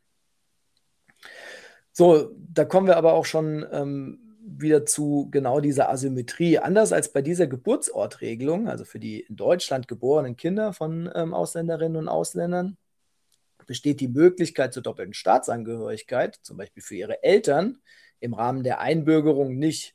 So, 1.92 2.30
da 2.36 2.64
kommen 2.64 2.86
wir 2.86 2.96
aber 2.96 3.14
auch 3.14 3.26
schon 3.26 3.66
ähm, 3.72 4.27
wieder 4.56 4.86
zu 4.86 5.28
genau 5.30 5.60
dieser 5.60 5.90
Asymmetrie. 5.90 6.58
Anders 6.58 6.92
als 6.92 7.12
bei 7.12 7.22
dieser 7.22 7.46
Geburtsortregelung, 7.46 8.68
also 8.68 8.84
für 8.84 8.98
die 8.98 9.20
in 9.20 9.36
Deutschland 9.36 9.88
geborenen 9.88 10.36
Kinder 10.36 10.72
von 10.72 11.10
ähm, 11.14 11.34
Ausländerinnen 11.34 11.96
und 11.96 12.08
Ausländern, 12.08 12.76
besteht 13.66 14.00
die 14.00 14.08
Möglichkeit 14.08 14.72
zur 14.72 14.82
doppelten 14.82 15.14
Staatsangehörigkeit, 15.14 16.36
zum 16.42 16.56
Beispiel 16.56 16.82
für 16.82 16.96
ihre 16.96 17.22
Eltern, 17.22 17.78
im 18.20 18.34
Rahmen 18.34 18.64
der 18.64 18.80
Einbürgerung 18.80 19.56
nicht. 19.56 19.94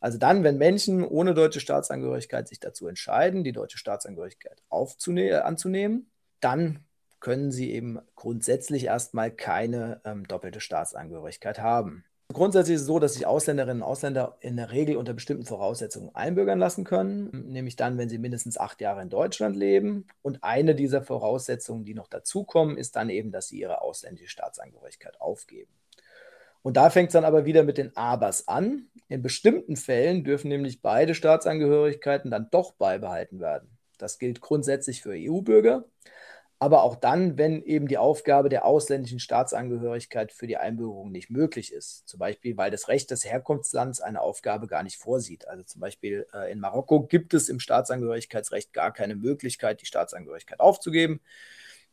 Also 0.00 0.18
dann, 0.18 0.44
wenn 0.44 0.58
Menschen 0.58 1.04
ohne 1.04 1.32
deutsche 1.32 1.60
Staatsangehörigkeit 1.60 2.48
sich 2.48 2.60
dazu 2.60 2.86
entscheiden, 2.86 3.44
die 3.44 3.52
deutsche 3.52 3.78
Staatsangehörigkeit 3.78 4.62
anzunehmen, 4.68 6.10
dann 6.40 6.84
können 7.20 7.50
sie 7.50 7.72
eben 7.72 7.98
grundsätzlich 8.14 8.84
erstmal 8.84 9.30
keine 9.30 10.00
ähm, 10.04 10.28
doppelte 10.28 10.60
Staatsangehörigkeit 10.60 11.60
haben. 11.60 12.04
Grundsätzlich 12.32 12.74
ist 12.74 12.82
es 12.82 12.86
so, 12.86 12.98
dass 12.98 13.14
sich 13.14 13.24
Ausländerinnen 13.26 13.82
und 13.82 13.88
Ausländer 13.88 14.36
in 14.40 14.56
der 14.56 14.72
Regel 14.72 14.96
unter 14.96 15.14
bestimmten 15.14 15.46
Voraussetzungen 15.46 16.14
einbürgern 16.14 16.58
lassen 16.58 16.84
können, 16.84 17.30
nämlich 17.48 17.76
dann, 17.76 17.98
wenn 17.98 18.08
sie 18.08 18.18
mindestens 18.18 18.58
acht 18.58 18.80
Jahre 18.80 19.00
in 19.00 19.08
Deutschland 19.08 19.56
leben. 19.56 20.06
Und 20.22 20.42
eine 20.42 20.74
dieser 20.74 21.02
Voraussetzungen, 21.02 21.84
die 21.84 21.94
noch 21.94 22.08
dazukommen, 22.08 22.76
ist 22.76 22.96
dann 22.96 23.10
eben, 23.10 23.30
dass 23.30 23.48
sie 23.48 23.60
ihre 23.60 23.80
ausländische 23.80 24.28
Staatsangehörigkeit 24.28 25.20
aufgeben. 25.20 25.72
Und 26.62 26.76
da 26.76 26.90
fängt 26.90 27.10
es 27.10 27.12
dann 27.12 27.24
aber 27.24 27.44
wieder 27.44 27.62
mit 27.62 27.78
den 27.78 27.96
Abers 27.96 28.48
an. 28.48 28.88
In 29.08 29.22
bestimmten 29.22 29.76
Fällen 29.76 30.24
dürfen 30.24 30.48
nämlich 30.48 30.82
beide 30.82 31.14
Staatsangehörigkeiten 31.14 32.30
dann 32.30 32.48
doch 32.50 32.72
beibehalten 32.72 33.38
werden. 33.38 33.70
Das 33.98 34.18
gilt 34.18 34.40
grundsätzlich 34.40 35.00
für 35.00 35.14
EU-Bürger, 35.14 35.84
aber 36.58 36.82
auch 36.82 36.96
dann, 36.96 37.36
wenn 37.36 37.62
eben 37.62 37.86
die 37.86 37.98
Aufgabe 37.98 38.48
der 38.48 38.64
ausländischen 38.64 39.20
Staatsangehörigkeit 39.20 40.32
für 40.32 40.46
die 40.46 40.56
Einbürgerung 40.56 41.12
nicht 41.12 41.28
möglich 41.28 41.72
ist. 41.72 42.08
Zum 42.08 42.18
Beispiel, 42.18 42.56
weil 42.56 42.70
das 42.70 42.88
Recht 42.88 43.10
des 43.10 43.26
Herkunftslands 43.26 44.00
eine 44.00 44.22
Aufgabe 44.22 44.66
gar 44.66 44.82
nicht 44.82 44.96
vorsieht. 44.96 45.46
Also 45.48 45.64
zum 45.64 45.82
Beispiel 45.82 46.26
äh, 46.32 46.50
in 46.50 46.60
Marokko 46.60 47.02
gibt 47.02 47.34
es 47.34 47.50
im 47.50 47.60
Staatsangehörigkeitsrecht 47.60 48.72
gar 48.72 48.92
keine 48.92 49.16
Möglichkeit, 49.16 49.82
die 49.82 49.86
Staatsangehörigkeit 49.86 50.60
aufzugeben. 50.60 51.20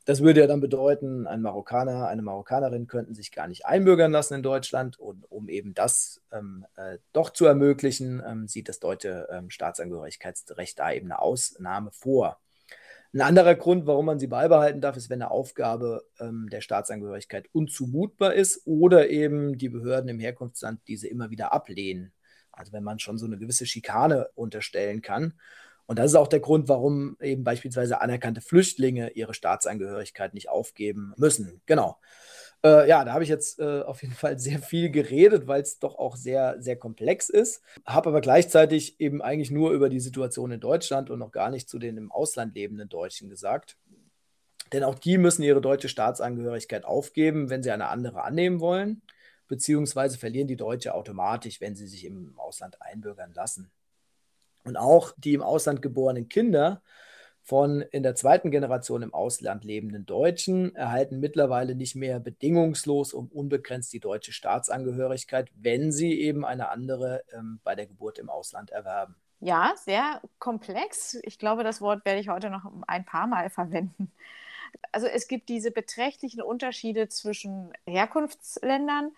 Das 0.05 0.22
würde 0.22 0.41
ja 0.41 0.48
dann 0.48 0.60
bedeuten, 0.62 1.27
ein 1.27 1.41
Marokkaner, 1.41 2.08
eine 2.08 2.22
Marokkanerin 2.22 2.88
könnten 2.88 3.15
sich 3.15 3.32
gar 3.32 3.48
nicht 3.48 3.65
einbürgern 3.65 4.12
lassen 4.12 4.36
in 4.36 4.43
Deutschland. 4.43 4.98
Und 4.98 5.29
um 5.29 5.50
eben 5.50 5.74
das 5.74 6.22
ähm, 6.32 6.65
äh, 6.77 7.00
doch 7.12 7.32
zu 7.32 7.46
ermöglichen, 7.46 8.24
ähm, 8.25 8.48
sieht 8.48 8.70
das 8.70 8.79
deutsche 8.79 9.27
ähm, 9.29 9.50
Staatsangehörigkeitsrecht 9.50 10.79
da 10.79 10.91
eben 10.93 11.08
eine 11.08 11.22
Ausnahme 11.22 11.91
vor. 11.91 12.39
Ein 13.13 13.22
anderer 13.22 13.53
Grund, 13.53 13.86
warum 13.86 14.08
man 14.08 14.20
sie 14.20 14.25
beibehalten 14.25 14.82
darf, 14.82 14.98
ist, 14.98 15.12
wenn 15.12 15.22
eine 15.22 15.29
Aufgabe 15.29 16.03
ähm, 16.20 16.48
der 16.51 16.62
Staatsangehörigkeit 16.62 17.48
unzumutbar 17.51 18.34
ist 18.34 18.65
oder 18.65 19.10
eben 19.10 19.60
die 19.60 19.70
Behörden 19.70 20.10
im 20.10 20.20
Herkunftsland 20.20 20.82
diese 20.88 21.08
immer 21.08 21.29
wieder 21.29 21.53
ablehnen. 21.53 22.12
Also 22.51 22.74
wenn 22.74 22.84
man 22.84 22.98
schon 22.98 23.20
so 23.20 23.27
eine 23.27 23.38
gewisse 23.38 23.67
Schikane 23.67 24.29
unterstellen 24.34 25.03
kann. 25.03 25.34
Und 25.86 26.00
das 26.00 26.12
ist 26.12 26.15
auch 26.15 26.27
der 26.27 26.39
Grund, 26.39 26.70
warum 26.70 27.15
eben 27.22 27.43
beispielsweise 27.43 28.01
anerkannte 28.01 28.41
Flüchtlinge 28.41 29.12
ihre 29.12 29.36
Staatsangehörigkeit 29.36 30.34
nicht 30.34 30.50
aufgeben 30.50 31.13
müssen. 31.15 31.62
Genau. 31.67 32.00
Äh, 32.65 32.88
ja, 32.88 33.03
da 33.03 33.13
habe 33.13 33.24
ich 33.24 33.29
jetzt 33.29 33.60
äh, 33.60 33.82
auf 33.82 34.01
jeden 34.01 34.13
Fall 34.13 34.39
sehr 34.39 34.60
viel 34.60 34.89
geredet, 34.89 35.48
weil 35.48 35.62
es 35.62 35.79
doch 35.79 35.96
auch 35.96 36.15
sehr, 36.15 36.62
sehr 36.62 36.77
komplex 36.77 37.29
ist. 37.29 37.62
Habe 37.86 38.10
aber 38.10 38.22
gleichzeitig 38.22 39.00
eben 39.00 39.22
eigentlich 39.22 39.51
nur 39.51 39.72
über 39.72 39.89
die 39.89 40.00
Situation 40.00 40.51
in 40.51 40.62
Deutschland 40.62 41.10
und 41.10 41.20
noch 41.20 41.32
gar 41.32 41.50
nicht 41.50 41.70
zu 41.70 41.77
den 41.77 41.98
im 41.98 42.12
Ausland 42.12 42.55
lebenden 42.55 42.88
Deutschen 42.89 43.29
gesagt. 43.29 43.77
Denn 44.72 44.84
auch 44.84 44.96
die 44.96 45.17
müssen 45.17 45.43
ihre 45.43 45.62
deutsche 45.62 45.89
Staatsangehörigkeit 45.89 46.86
aufgeben, 46.86 47.50
wenn 47.50 47.63
sie 47.63 47.72
eine 47.72 47.89
andere 47.89 48.24
annehmen 48.24 48.60
wollen, 48.60 49.01
beziehungsweise 49.48 50.17
verlieren 50.17 50.48
die 50.48 50.55
Deutsche 50.55 50.96
automatisch, 50.96 51.60
wenn 51.62 51.75
sie 51.75 51.88
sich 51.88 52.05
im 52.05 52.34
Ausland 52.39 52.82
einbürgern 52.82 53.34
lassen. 53.34 53.72
Und 54.63 54.77
auch 54.77 55.13
die 55.17 55.34
im 55.34 55.41
Ausland 55.41 55.82
geborenen 55.82 56.29
Kinder 56.29 56.82
von 57.43 57.81
in 57.81 58.03
der 58.03 58.15
zweiten 58.15 58.51
Generation 58.51 59.01
im 59.01 59.13
Ausland 59.13 59.65
lebenden 59.65 60.05
Deutschen 60.05 60.73
erhalten 60.75 61.19
mittlerweile 61.19 61.75
nicht 61.75 61.93
mehr 61.93 62.21
bedingungslos 62.21 63.13
und 63.13 63.33
unbegrenzt 63.33 63.91
die 63.91 64.00
deutsche 64.00 64.31
Staatsangehörigkeit, 64.31 65.51
wenn 65.53 65.91
sie 65.91 66.19
eben 66.21 66.45
eine 66.45 66.69
andere 66.69 67.23
ähm, 67.33 67.59
bei 67.65 67.75
der 67.75 67.85
Geburt 67.85 68.17
im 68.17 68.29
Ausland 68.29 68.71
erwerben. 68.71 69.15
Ja, 69.41 69.73
sehr 69.75 70.21
komplex. 70.39 71.19
Ich 71.23 71.38
glaube, 71.38 71.65
das 71.65 71.81
Wort 71.81 72.05
werde 72.05 72.21
ich 72.21 72.29
heute 72.29 72.50
noch 72.50 72.63
ein 72.88 73.03
paar 73.03 73.27
Mal 73.27 73.50
verwenden. 73.50 74.09
Also 74.93 75.07
es 75.07 75.27
gibt 75.27 75.50
diese 75.50 75.69
beträchtlichen 75.69 76.41
Unterschiede 76.41 77.09
zwischen 77.09 77.73
Herkunftsländern. 77.85 79.12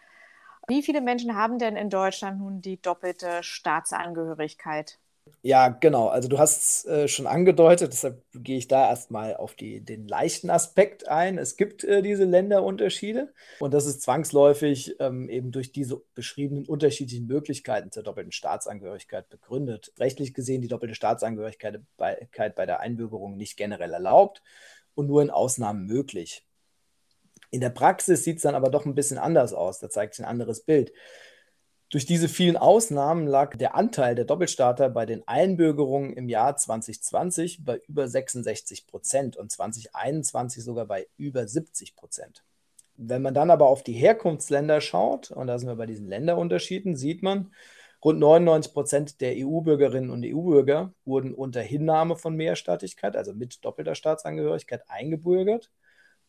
Wie 0.67 0.81
viele 0.81 1.01
Menschen 1.01 1.35
haben 1.35 1.59
denn 1.59 1.75
in 1.75 1.91
Deutschland 1.91 2.39
nun 2.39 2.59
die 2.61 2.81
doppelte 2.81 3.43
Staatsangehörigkeit? 3.43 4.97
Ja, 5.41 5.69
genau. 5.69 6.07
Also 6.07 6.27
du 6.27 6.39
hast 6.39 6.61
es 6.61 6.85
äh, 6.85 7.07
schon 7.07 7.27
angedeutet, 7.27 7.93
deshalb 7.93 8.23
gehe 8.33 8.57
ich 8.57 8.67
da 8.67 8.89
erstmal 8.89 9.35
auf 9.35 9.55
die, 9.55 9.79
den 9.81 10.07
leichten 10.07 10.49
Aspekt 10.49 11.07
ein. 11.07 11.37
Es 11.37 11.55
gibt 11.55 11.83
äh, 11.83 12.01
diese 12.01 12.25
Länderunterschiede 12.25 13.31
und 13.59 13.73
das 13.73 13.85
ist 13.85 14.01
zwangsläufig 14.01 14.95
ähm, 14.99 15.29
eben 15.29 15.51
durch 15.51 15.71
diese 15.71 16.01
beschriebenen 16.15 16.65
unterschiedlichen 16.65 17.27
Möglichkeiten 17.27 17.91
zur 17.91 18.03
doppelten 18.03 18.31
Staatsangehörigkeit 18.31 19.29
begründet. 19.29 19.93
Rechtlich 19.99 20.33
gesehen 20.33 20.61
die 20.61 20.67
doppelte 20.67 20.95
Staatsangehörigkeit 20.95 21.79
bei, 21.97 22.27
bei 22.55 22.65
der 22.65 22.79
Einbürgerung 22.79 23.37
nicht 23.37 23.55
generell 23.57 23.93
erlaubt 23.93 24.41
und 24.95 25.07
nur 25.07 25.21
in 25.21 25.29
Ausnahmen 25.29 25.85
möglich. 25.85 26.43
In 27.51 27.61
der 27.61 27.69
Praxis 27.69 28.23
sieht 28.23 28.37
es 28.37 28.43
dann 28.43 28.55
aber 28.55 28.69
doch 28.69 28.85
ein 28.85 28.95
bisschen 28.95 29.17
anders 29.17 29.53
aus. 29.53 29.79
Da 29.79 29.89
zeigt 29.89 30.15
sich 30.15 30.25
ein 30.25 30.29
anderes 30.29 30.61
Bild. 30.61 30.91
Durch 31.95 32.05
diese 32.05 32.27
vielen 32.27 32.57
Ausnahmen 32.57 33.25
lag 33.25 33.55
der 33.55 33.73
Anteil 33.73 34.15
der 34.15 34.25
Doppelstaater 34.25 34.89
bei 34.89 35.05
den 35.05 35.25
Einbürgerungen 35.29 36.11
im 36.11 36.27
Jahr 36.27 36.57
2020 36.57 37.63
bei 37.63 37.77
über 37.87 38.09
66 38.09 38.85
Prozent 38.85 39.37
und 39.37 39.49
2021 39.49 40.61
sogar 40.61 40.87
bei 40.87 41.07
über 41.15 41.47
70 41.47 41.95
Prozent. 41.95 42.43
Wenn 42.97 43.21
man 43.21 43.33
dann 43.33 43.49
aber 43.49 43.69
auf 43.69 43.81
die 43.81 43.93
Herkunftsländer 43.93 44.81
schaut, 44.81 45.31
und 45.31 45.47
da 45.47 45.57
sind 45.57 45.69
wir 45.69 45.77
bei 45.77 45.85
diesen 45.85 46.09
Länderunterschieden, 46.09 46.97
sieht 46.97 47.23
man, 47.23 47.53
rund 48.03 48.19
99 48.19 48.73
Prozent 48.73 49.21
der 49.21 49.33
EU-Bürgerinnen 49.37 50.09
und 50.09 50.25
EU-Bürger 50.25 50.93
wurden 51.05 51.33
unter 51.33 51.61
Hinnahme 51.61 52.17
von 52.17 52.35
Mehrstaatigkeit, 52.35 53.15
also 53.15 53.33
mit 53.33 53.63
doppelter 53.63 53.95
Staatsangehörigkeit, 53.95 54.83
eingebürgert 54.89 55.71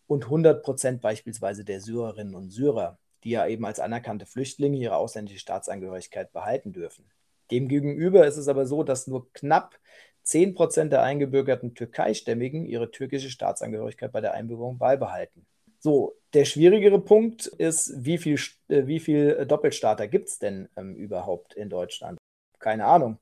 und 0.07 0.27
100 0.27 0.63
Prozent 0.63 1.03
beispielsweise 1.03 1.65
der 1.65 1.81
Syrerinnen 1.81 2.37
und 2.37 2.51
Syrer 2.51 3.01
die 3.27 3.33
ja 3.33 3.45
eben 3.45 3.67
als 3.67 3.81
anerkannte 3.81 4.25
Flüchtlinge 4.25 4.79
ihre 4.79 4.95
ausländische 4.95 5.41
Staatsangehörigkeit 5.41 6.33
behalten 6.33 6.73
dürfen. 6.73 7.11
Demgegenüber 7.51 8.25
ist 8.25 8.37
es 8.37 8.47
aber 8.47 8.67
so, 8.67 8.85
dass 8.85 9.09
nur 9.09 9.33
knapp 9.33 9.81
10 10.23 10.55
Prozent 10.55 10.93
der 10.93 11.03
eingebürgerten 11.03 11.75
Türkeistämmigen 11.75 12.65
ihre 12.65 12.93
türkische 12.93 13.29
Staatsangehörigkeit 13.31 14.13
bei 14.13 14.21
der 14.21 14.35
Einbürgerung 14.35 14.79
beibehalten. 14.79 15.45
So, 15.81 16.15
der 16.35 16.45
schwierigere 16.45 17.01
Punkt 17.01 17.47
ist, 17.47 17.95
wie 18.05 18.19
viel, 18.19 18.39
äh, 18.69 18.87
wie 18.87 19.01
viel 19.01 19.45
Doppelstaater 19.45 20.07
gibt 20.07 20.29
es 20.29 20.39
denn 20.39 20.69
ähm, 20.77 20.95
überhaupt 20.95 21.55
in 21.55 21.69
Deutschland? 21.69 22.19
Keine 22.61 22.85
Ahnung. 22.85 23.19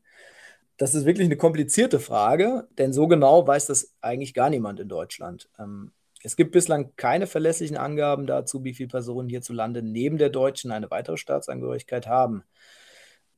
Das 0.77 0.95
ist 0.95 1.07
wirklich 1.07 1.27
eine 1.27 1.39
komplizierte 1.39 1.99
Frage, 1.99 2.69
denn 2.77 2.93
so 2.93 3.09
genau 3.09 3.47
weiß 3.47 3.67
das 3.67 3.95
eigentlich 4.03 4.35
gar 4.35 4.51
niemand 4.51 4.81
in 4.81 4.89
Deutschland. 4.89 5.49
Ähm, 5.59 5.93
es 6.25 6.37
gibt 6.37 6.53
bislang 6.53 6.97
keine 6.97 7.27
verlässlichen 7.27 7.77
Angaben 7.77 8.27
dazu, 8.27 8.65
wie 8.65 8.73
viele 8.73 8.89
Personen 8.89 9.29
hierzulande 9.29 9.83
neben 9.83 10.17
der 10.17 10.31
deutschen 10.31 10.73
eine 10.73 10.91
weitere 10.91 11.19
Staatsangehörigkeit 11.19 12.07
haben. 12.07 12.45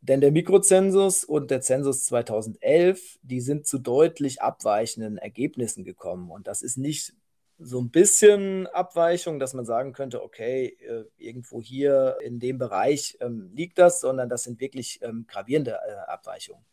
Denn 0.03 0.21
der 0.21 0.31
Mikrozensus 0.31 1.25
und 1.25 1.51
der 1.51 1.63
Zensus 1.63 2.05
2011, 2.05 3.19
die 3.23 3.41
sind 3.41 3.67
zu 3.67 3.79
deutlich 3.79 4.41
abweichenden 4.41 5.19
Ergebnissen 5.19 5.83
gekommen. 5.83 6.31
Und 6.31 6.47
das 6.47 6.63
ist 6.63 6.79
nicht 6.79 7.13
so 7.59 7.81
ein 7.81 7.91
bisschen 7.91 8.69
Abweichung, 8.69 9.41
dass 9.41 9.53
man 9.53 9.67
sagen 9.67 9.93
könnte, 9.93 10.23
okay, 10.23 10.77
äh, 10.87 11.07
irgendwo 11.17 11.61
hier 11.61 12.19
in 12.23 12.39
dem 12.39 12.57
Bereich 12.57 13.19
ähm, 13.21 13.51
liegt 13.53 13.79
das, 13.79 14.01
sondern 14.01 14.29
das 14.29 14.45
sind 14.45 14.61
wirklich 14.61 15.01
ähm, 15.03 15.25
gravierende 15.27 15.73
äh, 15.73 16.11
Abweichungen. 16.11 16.65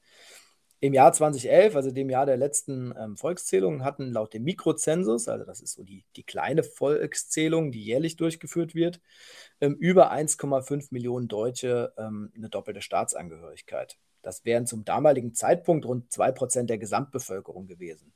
Im 0.84 0.94
Jahr 0.94 1.14
2011, 1.14 1.78
also 1.78 1.92
dem 1.92 2.10
Jahr 2.10 2.26
der 2.26 2.36
letzten 2.36 2.94
ähm, 3.00 3.16
Volkszählung, 3.16 3.86
hatten 3.86 4.12
laut 4.12 4.34
dem 4.34 4.44
Mikrozensus, 4.44 5.30
also 5.30 5.46
das 5.46 5.62
ist 5.62 5.76
so 5.76 5.84
die, 5.86 6.04
die 6.18 6.24
kleine 6.24 6.62
Volkszählung, 6.62 7.72
die 7.72 7.82
jährlich 7.82 8.18
durchgeführt 8.18 8.76
wird, 8.76 9.00
ähm, 9.62 9.76
über 9.76 10.12
1,5 10.12 10.88
Millionen 10.92 11.30
Deutsche 11.30 11.94
ähm, 11.98 12.34
eine 12.36 12.50
doppelte 12.50 12.82
Staatsangehörigkeit. 12.82 13.98
Das 14.24 14.44
wären 14.44 14.68
zum 14.68 14.84
damaligen 14.84 15.34
Zeitpunkt 15.34 15.86
rund 15.86 16.12
2% 16.12 16.64
der 16.64 16.80
Gesamtbevölkerung 16.80 17.66
gewesen. 17.66 18.12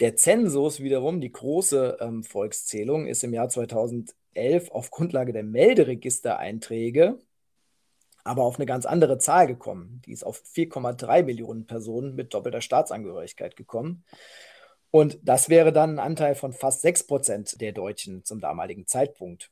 Der 0.00 0.16
Zensus 0.16 0.80
wiederum, 0.80 1.22
die 1.22 1.32
große 1.32 1.96
ähm, 2.00 2.24
Volkszählung, 2.24 3.06
ist 3.06 3.24
im 3.24 3.32
Jahr 3.32 3.48
2011 3.48 4.70
auf 4.70 4.90
Grundlage 4.90 5.32
der 5.32 5.44
Melderegistereinträge 5.44 7.18
aber 8.24 8.44
auf 8.44 8.56
eine 8.56 8.66
ganz 8.66 8.86
andere 8.86 9.18
Zahl 9.18 9.46
gekommen. 9.46 10.02
Die 10.04 10.12
ist 10.12 10.24
auf 10.24 10.42
4,3 10.54 11.22
Millionen 11.22 11.66
Personen 11.66 12.14
mit 12.14 12.34
doppelter 12.34 12.60
Staatsangehörigkeit 12.60 13.56
gekommen. 13.56 14.04
Und 14.90 15.18
das 15.22 15.48
wäre 15.48 15.72
dann 15.72 15.96
ein 15.96 15.98
Anteil 15.98 16.34
von 16.34 16.52
fast 16.52 16.82
6 16.82 17.06
Prozent 17.06 17.60
der 17.60 17.72
Deutschen 17.72 18.24
zum 18.24 18.40
damaligen 18.40 18.86
Zeitpunkt. 18.86 19.50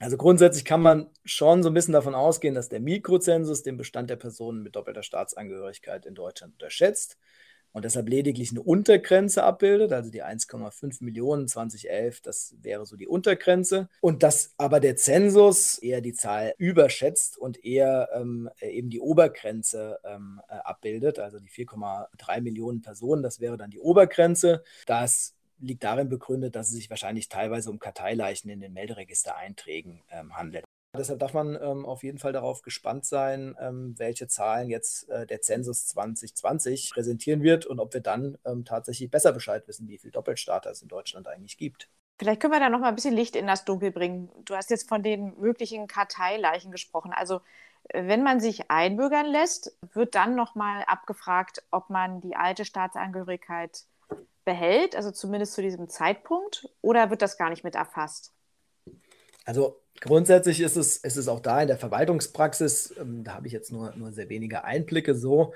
Also 0.00 0.16
grundsätzlich 0.16 0.64
kann 0.64 0.80
man 0.80 1.10
schon 1.24 1.62
so 1.64 1.70
ein 1.70 1.74
bisschen 1.74 1.94
davon 1.94 2.14
ausgehen, 2.14 2.54
dass 2.54 2.68
der 2.68 2.78
Mikrozensus 2.78 3.64
den 3.64 3.76
Bestand 3.76 4.10
der 4.10 4.16
Personen 4.16 4.62
mit 4.62 4.76
doppelter 4.76 5.02
Staatsangehörigkeit 5.02 6.06
in 6.06 6.14
Deutschland 6.14 6.52
unterschätzt 6.52 7.18
und 7.72 7.84
deshalb 7.84 8.08
lediglich 8.08 8.50
eine 8.50 8.62
Untergrenze 8.62 9.42
abbildet, 9.42 9.92
also 9.92 10.10
die 10.10 10.22
1,5 10.22 11.04
Millionen 11.04 11.48
2011, 11.48 12.20
das 12.22 12.54
wäre 12.60 12.86
so 12.86 12.96
die 12.96 13.06
Untergrenze. 13.06 13.88
Und 14.00 14.22
dass 14.22 14.54
aber 14.56 14.80
der 14.80 14.96
Zensus 14.96 15.78
eher 15.78 16.00
die 16.00 16.14
Zahl 16.14 16.54
überschätzt 16.58 17.38
und 17.38 17.64
eher 17.64 18.08
ähm, 18.14 18.50
eben 18.60 18.90
die 18.90 19.00
Obergrenze 19.00 19.98
ähm, 20.04 20.40
äh, 20.48 20.54
abbildet, 20.54 21.18
also 21.18 21.38
die 21.38 21.50
4,3 21.50 22.40
Millionen 22.40 22.82
Personen, 22.82 23.22
das 23.22 23.40
wäre 23.40 23.56
dann 23.56 23.70
die 23.70 23.80
Obergrenze. 23.80 24.62
Das 24.86 25.34
liegt 25.60 25.84
darin 25.84 26.08
begründet, 26.08 26.56
dass 26.56 26.68
es 26.68 26.74
sich 26.74 26.90
wahrscheinlich 26.90 27.28
teilweise 27.28 27.70
um 27.70 27.78
Karteileichen 27.78 28.50
in 28.50 28.60
den 28.60 28.72
Melderegistereinträgen 28.72 30.02
ähm, 30.10 30.36
handelt. 30.36 30.64
Deshalb 30.96 31.18
darf 31.18 31.34
man 31.34 31.56
ähm, 31.60 31.84
auf 31.84 32.02
jeden 32.02 32.18
Fall 32.18 32.32
darauf 32.32 32.62
gespannt 32.62 33.04
sein, 33.04 33.54
ähm, 33.60 33.94
welche 33.98 34.26
Zahlen 34.26 34.70
jetzt 34.70 35.08
äh, 35.10 35.26
der 35.26 35.42
Zensus 35.42 35.86
2020 35.88 36.90
präsentieren 36.92 37.42
wird 37.42 37.66
und 37.66 37.78
ob 37.78 37.92
wir 37.92 38.00
dann 38.00 38.38
ähm, 38.46 38.64
tatsächlich 38.64 39.10
besser 39.10 39.32
Bescheid 39.32 39.68
wissen, 39.68 39.86
wie 39.88 39.98
viele 39.98 40.12
Doppelstarter 40.12 40.70
es 40.70 40.80
in 40.80 40.88
Deutschland 40.88 41.28
eigentlich 41.28 41.58
gibt. 41.58 41.90
Vielleicht 42.18 42.40
können 42.40 42.54
wir 42.54 42.60
da 42.60 42.70
noch 42.70 42.80
mal 42.80 42.88
ein 42.88 42.94
bisschen 42.94 43.14
Licht 43.14 43.36
in 43.36 43.46
das 43.46 43.64
Dunkel 43.64 43.92
bringen. 43.92 44.30
Du 44.44 44.56
hast 44.56 44.70
jetzt 44.70 44.88
von 44.88 45.02
den 45.02 45.38
möglichen 45.38 45.86
Karteileichen 45.86 46.72
gesprochen. 46.72 47.12
Also 47.12 47.42
äh, 47.90 48.06
wenn 48.06 48.22
man 48.22 48.40
sich 48.40 48.70
einbürgern 48.70 49.26
lässt, 49.26 49.76
wird 49.92 50.14
dann 50.14 50.34
noch 50.34 50.54
mal 50.54 50.84
abgefragt, 50.84 51.62
ob 51.70 51.90
man 51.90 52.22
die 52.22 52.34
alte 52.34 52.64
Staatsangehörigkeit 52.64 53.84
behält, 54.46 54.96
also 54.96 55.10
zumindest 55.10 55.52
zu 55.52 55.60
diesem 55.60 55.90
Zeitpunkt, 55.90 56.66
oder 56.80 57.10
wird 57.10 57.20
das 57.20 57.36
gar 57.36 57.50
nicht 57.50 57.64
mit 57.64 57.74
erfasst? 57.74 58.32
Also 59.44 59.80
Grundsätzlich 60.00 60.60
ist 60.60 60.76
es, 60.76 60.98
ist 60.98 61.16
es 61.16 61.28
auch 61.28 61.40
da 61.40 61.62
in 61.62 61.68
der 61.68 61.78
Verwaltungspraxis, 61.78 62.94
ähm, 63.00 63.24
da 63.24 63.34
habe 63.34 63.46
ich 63.46 63.52
jetzt 63.52 63.72
nur, 63.72 63.94
nur 63.96 64.12
sehr 64.12 64.28
wenige 64.28 64.64
Einblicke 64.64 65.14
so, 65.14 65.52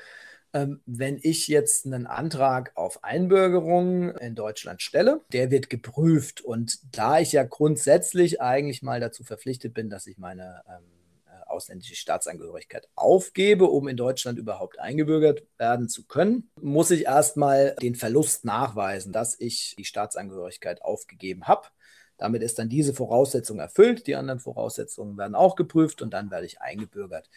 ähm, 0.55 0.83
wenn 0.85 1.19
ich 1.23 1.49
jetzt 1.49 1.87
einen 1.87 2.07
Antrag 2.07 2.73
auf 2.75 3.03
Einbürgerung 3.05 4.15
in 4.17 4.35
Deutschland 4.35 4.83
stelle, 4.83 5.23
der 5.33 5.51
wird 5.51 5.71
geprüft. 5.71 6.43
Und 6.43 6.79
da 6.95 7.21
ich 7.21 7.33
ja 7.33 7.43
grundsätzlich 7.43 8.41
eigentlich 8.43 8.83
mal 8.83 9.01
dazu 9.01 9.25
verpflichtet 9.25 9.73
bin, 9.73 9.89
dass 9.89 10.07
ich 10.07 10.19
meine 10.19 10.63
ähm, 10.69 10.85
äh, 11.27 11.49
ausländische 11.49 11.95
Staatsangehörigkeit 11.95 12.89
aufgebe, 12.97 13.65
um 13.65 13.89
in 13.89 13.97
Deutschland 13.97 14.39
überhaupt 14.39 14.79
eingebürgert 14.79 15.45
werden 15.57 15.89
zu 15.89 16.05
können, 16.07 16.51
muss 16.61 16.91
ich 16.91 17.05
erstmal 17.05 17.75
den 17.81 17.95
Verlust 17.95 18.45
nachweisen, 18.45 19.13
dass 19.13 19.41
ich 19.41 19.75
die 19.79 19.87
Staatsangehörigkeit 19.87 20.83
aufgegeben 20.83 21.47
habe. 21.47 21.69
Damit 22.17 22.43
ist 22.43 22.59
dann 22.59 22.69
diese 22.69 22.95
Voraussetzung 22.95 23.59
erfüllt. 23.59 24.07
Die 24.07 24.15
anderen 24.15 24.41
Voraussetzungen 24.41 25.17
werden 25.17 25.35
auch 25.35 25.57
geprüft 25.57 26.03
und 26.03 26.13
dann 26.13 26.31
werde 26.31 26.47
ich 26.47 26.61
eingebürgert. 26.61 27.29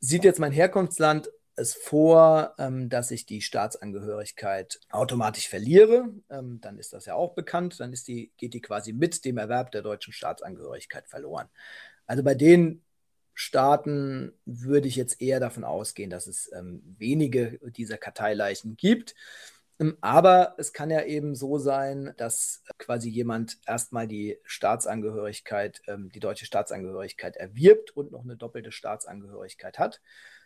Sieht 0.00 0.24
jetzt 0.24 0.38
mein 0.38 0.52
Herkunftsland 0.52 1.30
es 1.56 1.74
vor, 1.74 2.54
ähm, 2.58 2.88
dass 2.88 3.10
ich 3.10 3.26
die 3.26 3.40
Staatsangehörigkeit 3.40 4.78
automatisch 4.90 5.48
verliere, 5.48 6.12
ähm, 6.28 6.60
dann 6.60 6.78
ist 6.78 6.92
das 6.92 7.06
ja 7.06 7.14
auch 7.14 7.34
bekannt. 7.34 7.80
Dann 7.80 7.92
ist 7.92 8.08
die, 8.08 8.30
geht 8.36 8.54
die 8.54 8.60
quasi 8.60 8.92
mit 8.92 9.24
dem 9.24 9.38
Erwerb 9.38 9.72
der 9.72 9.82
deutschen 9.82 10.12
Staatsangehörigkeit 10.12 11.08
verloren. 11.08 11.48
Also 12.06 12.22
bei 12.22 12.34
den 12.34 12.82
Staaten 13.34 14.32
würde 14.44 14.88
ich 14.88 14.96
jetzt 14.96 15.20
eher 15.20 15.40
davon 15.40 15.64
ausgehen, 15.64 16.10
dass 16.10 16.26
es 16.26 16.50
ähm, 16.52 16.82
wenige 16.98 17.58
dieser 17.70 17.98
Karteileichen 17.98 18.76
gibt. 18.76 19.14
Ähm, 19.78 19.96
aber 20.00 20.54
es 20.58 20.72
kann 20.72 20.90
ja 20.90 21.02
eben 21.02 21.34
so 21.34 21.58
sein, 21.58 22.14
dass 22.16 22.62
quasi 22.78 23.08
jemand 23.08 23.58
erstmal 23.66 24.06
die 24.08 24.38
Staatsangehörigkeit, 24.44 25.82
ähm, 25.86 26.10
die 26.14 26.20
deutsche 26.20 26.46
Staatsangehörigkeit 26.46 27.36
erwirbt 27.36 27.96
und 27.96 28.12
noch 28.12 28.24
eine 28.24 28.36
doppelte 28.36 28.72
Staatsangehörigkeit 28.72 29.78
hat, 29.78 30.00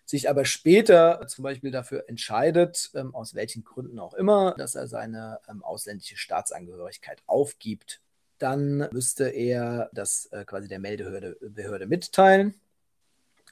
sich 0.04 0.28
aber 0.28 0.44
später 0.44 1.26
zum 1.28 1.44
Beispiel 1.44 1.70
dafür 1.70 2.08
entscheidet, 2.08 2.90
ähm, 2.94 3.14
aus 3.14 3.34
welchen 3.34 3.62
Gründen 3.64 3.98
auch 3.98 4.14
immer, 4.14 4.54
dass 4.58 4.74
er 4.74 4.88
seine 4.88 5.38
ausländische 5.62 6.16
Staatsangehörigkeit 6.16 7.22
aufgibt. 7.26 8.00
Dann 8.38 8.88
müsste 8.90 9.28
er 9.28 9.90
das 9.92 10.26
äh, 10.32 10.44
quasi 10.44 10.66
der 10.66 10.78
Meldebehörde 10.78 11.36
Behörde 11.40 11.86
mitteilen. 11.86 12.54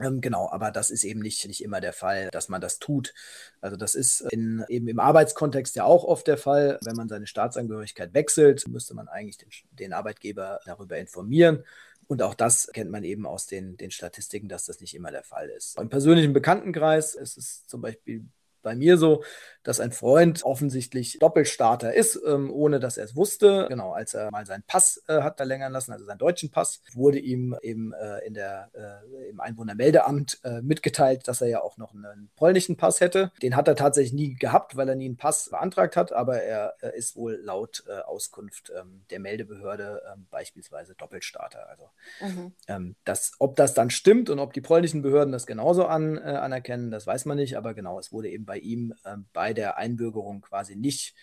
Ähm, 0.00 0.20
genau, 0.20 0.48
aber 0.50 0.70
das 0.70 0.90
ist 0.90 1.04
eben 1.04 1.20
nicht, 1.20 1.46
nicht 1.46 1.62
immer 1.62 1.80
der 1.80 1.92
Fall, 1.92 2.28
dass 2.30 2.48
man 2.48 2.60
das 2.60 2.78
tut. 2.78 3.14
Also 3.60 3.76
das 3.76 3.94
ist 3.94 4.20
in, 4.32 4.64
eben 4.68 4.88
im 4.88 5.00
Arbeitskontext 5.00 5.76
ja 5.76 5.84
auch 5.84 6.04
oft 6.04 6.26
der 6.26 6.38
Fall. 6.38 6.78
Wenn 6.84 6.96
man 6.96 7.08
seine 7.08 7.26
Staatsangehörigkeit 7.26 8.14
wechselt, 8.14 8.66
müsste 8.68 8.94
man 8.94 9.08
eigentlich 9.08 9.38
den, 9.38 9.50
den 9.72 9.92
Arbeitgeber 9.92 10.60
darüber 10.64 10.98
informieren. 10.98 11.64
Und 12.06 12.22
auch 12.22 12.34
das 12.34 12.68
kennt 12.72 12.90
man 12.90 13.04
eben 13.04 13.26
aus 13.26 13.46
den, 13.46 13.76
den 13.76 13.90
Statistiken, 13.90 14.48
dass 14.48 14.64
das 14.64 14.80
nicht 14.80 14.94
immer 14.94 15.10
der 15.10 15.24
Fall 15.24 15.50
ist. 15.50 15.78
Im 15.78 15.90
persönlichen 15.90 16.32
Bekanntenkreis 16.32 17.14
ist 17.14 17.36
es 17.36 17.66
zum 17.66 17.82
Beispiel 17.82 18.24
bei 18.68 18.76
mir 18.76 18.98
so, 18.98 19.22
dass 19.62 19.80
ein 19.80 19.92
Freund 19.92 20.44
offensichtlich 20.44 21.18
Doppelstarter 21.20 21.94
ist, 21.94 22.20
ähm, 22.26 22.50
ohne 22.50 22.80
dass 22.80 22.96
er 22.96 23.04
es 23.04 23.16
wusste. 23.16 23.66
Genau, 23.68 23.92
als 23.92 24.14
er 24.14 24.30
mal 24.30 24.46
seinen 24.46 24.62
Pass 24.62 25.02
äh, 25.08 25.22
hat 25.22 25.38
verlängern 25.38 25.72
lassen, 25.72 25.92
also 25.92 26.04
seinen 26.04 26.18
deutschen 26.18 26.50
Pass, 26.50 26.82
wurde 26.92 27.18
ihm 27.18 27.56
eben 27.62 27.92
äh, 27.94 28.26
in 28.26 28.34
der, 28.34 28.70
äh, 28.74 29.28
im 29.30 29.40
Einwohnermeldeamt 29.40 30.40
äh, 30.44 30.60
mitgeteilt, 30.60 31.28
dass 31.28 31.40
er 31.40 31.48
ja 31.48 31.60
auch 31.62 31.78
noch 31.78 31.94
einen 31.94 32.30
polnischen 32.36 32.76
Pass 32.76 33.00
hätte. 33.00 33.32
Den 33.42 33.56
hat 33.56 33.68
er 33.68 33.76
tatsächlich 33.76 34.12
nie 34.12 34.34
gehabt, 34.34 34.76
weil 34.76 34.88
er 34.88 34.94
nie 34.94 35.06
einen 35.06 35.16
Pass 35.16 35.48
beantragt 35.50 35.96
hat, 35.96 36.12
aber 36.12 36.42
er 36.42 36.74
ist 36.94 37.16
wohl 37.16 37.40
laut 37.42 37.84
äh, 37.88 38.00
Auskunft 38.00 38.70
ähm, 38.78 39.04
der 39.10 39.20
Meldebehörde 39.20 40.02
ähm, 40.12 40.26
beispielsweise 40.30 40.94
Doppelstarter. 40.94 41.68
Also 41.68 41.90
mhm. 42.20 42.52
Ähm, 42.68 42.96
das, 43.04 43.32
ob 43.38 43.56
das 43.56 43.74
dann 43.74 43.90
stimmt 43.90 44.30
und 44.30 44.38
ob 44.38 44.52
die 44.52 44.60
polnischen 44.60 45.02
Behörden 45.02 45.32
das 45.32 45.46
genauso 45.46 45.86
an, 45.86 46.16
äh, 46.16 46.20
anerkennen, 46.20 46.90
das 46.90 47.06
weiß 47.06 47.24
man 47.24 47.36
nicht, 47.36 47.56
aber 47.56 47.74
genau, 47.74 47.98
es 47.98 48.12
wurde 48.12 48.28
eben 48.28 48.44
bei 48.44 48.57
ihm 48.58 48.94
äh, 49.04 49.16
bei 49.32 49.52
der 49.52 49.76
Einbürgerung 49.76 50.40
quasi 50.40 50.76
nicht 50.76 51.14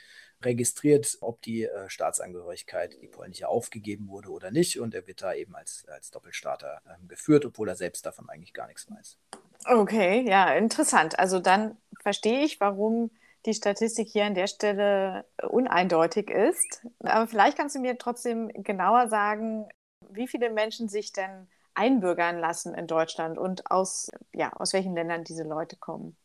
registriert, 0.42 1.18
ob 1.22 1.42
die 1.42 1.64
äh, 1.64 1.90
Staatsangehörigkeit, 1.90 2.98
die 3.02 3.08
polnische, 3.08 3.48
aufgegeben 3.48 4.10
wurde 4.10 4.30
oder 4.30 4.52
nicht. 4.52 4.80
Und 4.80 4.94
er 4.94 5.08
wird 5.08 5.22
da 5.22 5.34
eben 5.34 5.56
als, 5.56 5.86
als 5.88 6.12
Doppelstarter 6.12 6.82
äh, 6.86 7.08
geführt, 7.08 7.46
obwohl 7.46 7.70
er 7.70 7.76
selbst 7.76 8.06
davon 8.06 8.30
eigentlich 8.30 8.54
gar 8.54 8.68
nichts 8.68 8.90
weiß. 8.90 9.18
Okay, 9.66 10.26
ja, 10.28 10.54
interessant. 10.54 11.18
Also 11.18 11.40
dann 11.40 11.78
verstehe 12.02 12.44
ich, 12.44 12.60
warum 12.60 13.12
die 13.46 13.54
Statistik 13.54 14.08
hier 14.10 14.26
an 14.26 14.36
der 14.36 14.48
Stelle 14.48 15.26
uneindeutig 15.48 16.30
ist. 16.30 16.86
Aber 17.00 17.28
vielleicht 17.28 17.58
kannst 17.58 17.76
du 17.76 17.80
mir 17.80 17.98
trotzdem 17.98 18.50
genauer 18.54 19.08
sagen, 19.08 19.68
wie 20.10 20.28
viele 20.28 20.50
Menschen 20.50 20.90
sich 20.90 21.12
denn 21.12 21.48
einbürgern 21.74 22.40
lassen 22.40 22.74
in 22.74 22.88
Deutschland 22.88 23.38
und 23.38 23.70
aus, 23.70 24.10
ja, 24.34 24.54
aus 24.54 24.74
welchen 24.74 24.96
Ländern 24.96 25.24
diese 25.24 25.44
Leute 25.44 25.76
kommen. 25.76 26.16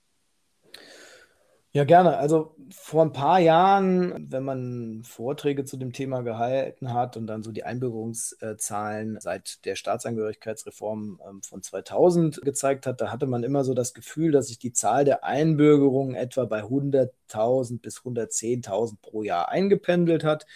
Ja, 1.73 1.85
gerne. 1.85 2.17
Also 2.19 2.57
vor 2.73 3.03
ein 3.05 3.13
paar 3.13 3.39
Jahren, 3.39 4.27
wenn 4.33 4.43
man 4.43 5.05
Vorträge 5.05 5.65
zu 5.65 5.77
dem 5.77 5.93
Thema 5.93 6.23
gehalten 6.23 6.93
hat 6.93 7.17
und 7.17 7.29
dann 7.29 7.45
so 7.45 7.53
die 7.53 7.63
Einbürgerungszahlen 7.63 9.19
seit 9.21 9.65
der 9.65 9.77
Staatsangehörigkeitsreform 9.77 11.21
ähm, 11.29 11.43
von 11.43 11.63
2000 11.63 12.43
gezeigt 12.43 12.87
hat, 12.87 13.01
da 13.01 13.13
hatte 13.13 13.27
man 13.29 13.45
immer 13.45 13.63
so 13.63 13.73
das 13.73 13.95
Gefühl, 13.95 14.33
dass 14.33 14.49
sich 14.49 14.59
die 14.59 14.73
Zahl 14.73 15.05
der 15.05 15.23
Einbürgerungen 15.25 16.17
etwa 16.17 16.45
bei 16.45 16.65
100.000 16.65 17.83
bis 17.83 18.03
110.000 18.03 19.01
pro 19.01 19.23
Jahr 19.23 19.49
eingependelt 19.49 20.25
hat 20.25 20.47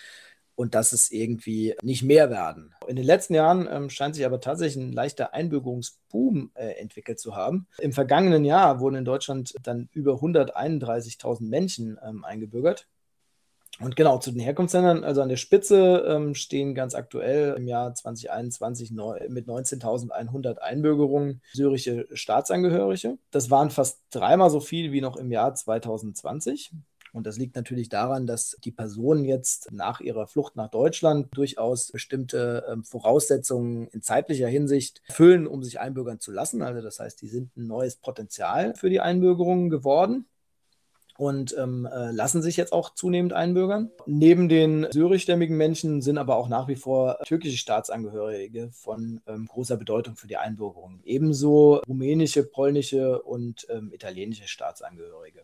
und 0.56 0.74
dass 0.74 0.92
es 0.92 1.10
irgendwie 1.10 1.74
nicht 1.82 2.02
mehr 2.02 2.30
werden. 2.30 2.74
In 2.86 2.96
den 2.96 3.04
letzten 3.04 3.34
Jahren 3.34 3.68
ähm, 3.70 3.90
scheint 3.90 4.14
sich 4.14 4.24
aber 4.24 4.40
tatsächlich 4.40 4.82
ein 4.84 4.92
leichter 4.92 5.34
Einbürgerungsboom 5.34 6.52
äh, 6.54 6.72
entwickelt 6.80 7.18
zu 7.18 7.34
haben. 7.34 7.66
Im 7.78 7.92
vergangenen 7.92 8.44
Jahr 8.44 8.80
wurden 8.80 8.96
in 8.96 9.04
Deutschland 9.04 9.54
dann 9.62 9.88
über 9.92 10.14
131.000 10.14 11.48
Menschen 11.48 11.98
ähm, 12.04 12.24
eingebürgert. 12.24 12.86
Und 13.80 13.96
genau, 13.96 14.18
zu 14.18 14.30
den 14.30 14.40
Herkunftsländern, 14.40 15.02
also 15.02 15.20
an 15.20 15.28
der 15.28 15.36
Spitze 15.36 16.04
ähm, 16.06 16.34
stehen 16.36 16.76
ganz 16.76 16.94
aktuell 16.94 17.54
im 17.56 17.66
Jahr 17.66 17.92
2021 17.92 18.92
neu, 18.92 19.18
mit 19.28 19.48
19.100 19.48 20.58
Einbürgerungen 20.58 21.42
syrische 21.52 22.06
Staatsangehörige. 22.12 23.18
Das 23.32 23.50
waren 23.50 23.70
fast 23.70 24.00
dreimal 24.10 24.50
so 24.50 24.60
viel 24.60 24.92
wie 24.92 25.00
noch 25.00 25.16
im 25.16 25.32
Jahr 25.32 25.56
2020. 25.56 26.70
Und 27.14 27.29
das 27.29 27.38
liegt 27.38 27.55
natürlich 27.55 27.88
daran, 27.88 28.27
dass 28.27 28.57
die 28.64 28.72
Personen 28.72 29.24
jetzt 29.24 29.70
nach 29.70 30.00
ihrer 30.00 30.27
Flucht 30.27 30.57
nach 30.57 30.68
Deutschland 30.68 31.29
durchaus 31.33 31.92
bestimmte 31.92 32.64
ähm, 32.68 32.83
Voraussetzungen 32.83 33.87
in 33.87 34.03
zeitlicher 34.03 34.48
Hinsicht 34.48 35.00
erfüllen, 35.07 35.46
um 35.46 35.62
sich 35.62 35.79
einbürgern 35.79 36.18
zu 36.18 36.33
lassen. 36.33 36.61
Also 36.61 36.83
das 36.83 36.98
heißt, 36.98 37.22
die 37.22 37.29
sind 37.29 37.57
ein 37.57 37.68
neues 37.68 37.94
Potenzial 37.94 38.74
für 38.74 38.90
die 38.90 38.98
Einbürgerung 38.98 39.70
geworden 39.70 40.27
und 41.16 41.57
ähm, 41.57 41.87
äh, 41.87 42.11
lassen 42.11 42.42
sich 42.42 42.57
jetzt 42.57 42.72
auch 42.72 42.94
zunehmend 42.94 43.33
einbürgern. 43.33 43.92
Neben 44.07 44.48
den 44.48 44.88
syrischstämmigen 44.90 45.57
Menschen 45.57 46.03
sind 46.03 46.18
aber 46.18 46.35
auch 46.35 46.48
nach 46.48 46.66
wie 46.66 46.74
vor 46.74 47.18
türkische 47.24 47.59
Staatsangehörige 47.59 48.70
von 48.72 49.20
ähm, 49.29 49.46
großer 49.46 49.77
Bedeutung 49.77 50.16
für 50.16 50.27
die 50.27 50.37
Einbürgerung. 50.37 50.98
Ebenso 51.05 51.77
rumänische, 51.87 52.42
polnische 52.42 53.22
und 53.22 53.68
ähm, 53.70 53.92
italienische 53.92 54.48
Staatsangehörige. 54.48 55.42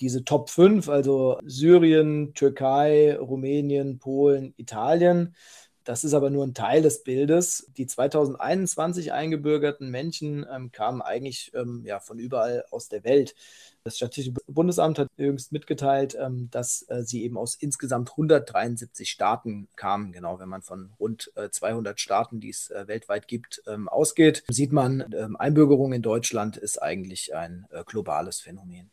Diese 0.00 0.24
Top 0.24 0.50
5, 0.50 0.88
also 0.88 1.38
Syrien, 1.44 2.34
Türkei, 2.34 3.16
Rumänien, 3.18 3.98
Polen, 3.98 4.54
Italien, 4.56 5.34
das 5.88 6.04
ist 6.04 6.12
aber 6.12 6.28
nur 6.28 6.46
ein 6.46 6.52
Teil 6.52 6.82
des 6.82 7.02
Bildes. 7.02 7.66
Die 7.78 7.86
2021 7.86 9.14
eingebürgerten 9.14 9.90
Menschen 9.90 10.44
ähm, 10.52 10.70
kamen 10.70 11.00
eigentlich 11.00 11.50
ähm, 11.54 11.82
ja, 11.86 11.98
von 11.98 12.18
überall 12.18 12.66
aus 12.70 12.90
der 12.90 13.04
Welt. 13.04 13.34
Das 13.84 13.96
Statistische 13.96 14.38
Bundesamt 14.46 14.98
hat 14.98 15.08
jüngst 15.16 15.50
mitgeteilt, 15.50 16.14
ähm, 16.20 16.50
dass 16.50 16.84
äh, 16.90 17.04
sie 17.04 17.24
eben 17.24 17.38
aus 17.38 17.54
insgesamt 17.54 18.10
173 18.10 19.08
Staaten 19.08 19.66
kamen. 19.76 20.12
Genau, 20.12 20.38
wenn 20.38 20.50
man 20.50 20.60
von 20.60 20.92
rund 21.00 21.32
200 21.50 21.96
äh, 21.96 21.98
Staaten, 21.98 22.38
die 22.38 22.50
es 22.50 22.68
äh, 22.68 22.86
weltweit 22.86 23.26
gibt, 23.26 23.62
ähm, 23.66 23.88
ausgeht, 23.88 24.44
sieht 24.48 24.72
man, 24.72 25.06
ähm, 25.16 25.36
Einbürgerung 25.36 25.94
in 25.94 26.02
Deutschland 26.02 26.58
ist 26.58 26.82
eigentlich 26.82 27.34
ein 27.34 27.66
globales 27.86 28.40
Phänomen. 28.40 28.90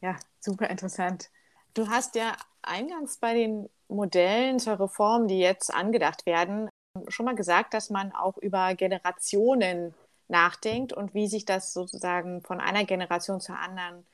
Ja, 0.00 0.16
super 0.40 0.70
interessant. 0.70 1.30
Du 1.74 1.88
hast 1.88 2.14
ja 2.14 2.36
eingangs 2.62 3.18
bei 3.18 3.34
den 3.34 3.68
Modellen 3.88 4.58
zur 4.58 4.78
Reform, 4.80 5.28
die 5.28 5.38
jetzt 5.38 5.72
angedacht 5.74 6.26
werden, 6.26 6.68
schon 7.08 7.26
mal 7.26 7.34
gesagt, 7.34 7.74
dass 7.74 7.90
man 7.90 8.12
auch 8.12 8.36
über 8.38 8.74
Generationen 8.74 9.94
nachdenkt 10.28 10.92
und 10.92 11.14
wie 11.14 11.26
sich 11.26 11.44
das 11.44 11.72
sozusagen 11.72 12.42
von 12.42 12.60
einer 12.60 12.84
Generation 12.84 13.40
zur 13.40 13.58
anderen 13.58 14.06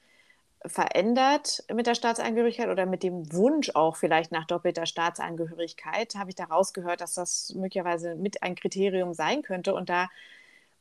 verändert 0.66 1.64
mit 1.72 1.86
der 1.86 1.94
Staatsangehörigkeit 1.94 2.68
oder 2.68 2.86
mit 2.86 3.02
dem 3.02 3.32
Wunsch 3.32 3.70
auch 3.74 3.96
vielleicht 3.96 4.32
nach 4.32 4.46
doppelter 4.46 4.86
Staatsangehörigkeit, 4.86 6.14
habe 6.16 6.30
ich 6.30 6.36
daraus 6.36 6.72
gehört, 6.72 7.00
dass 7.02 7.14
das 7.14 7.52
möglicherweise 7.54 8.14
mit 8.16 8.42
ein 8.42 8.54
Kriterium 8.56 9.14
sein 9.14 9.42
könnte. 9.42 9.74
Und 9.74 9.90
da 9.90 10.08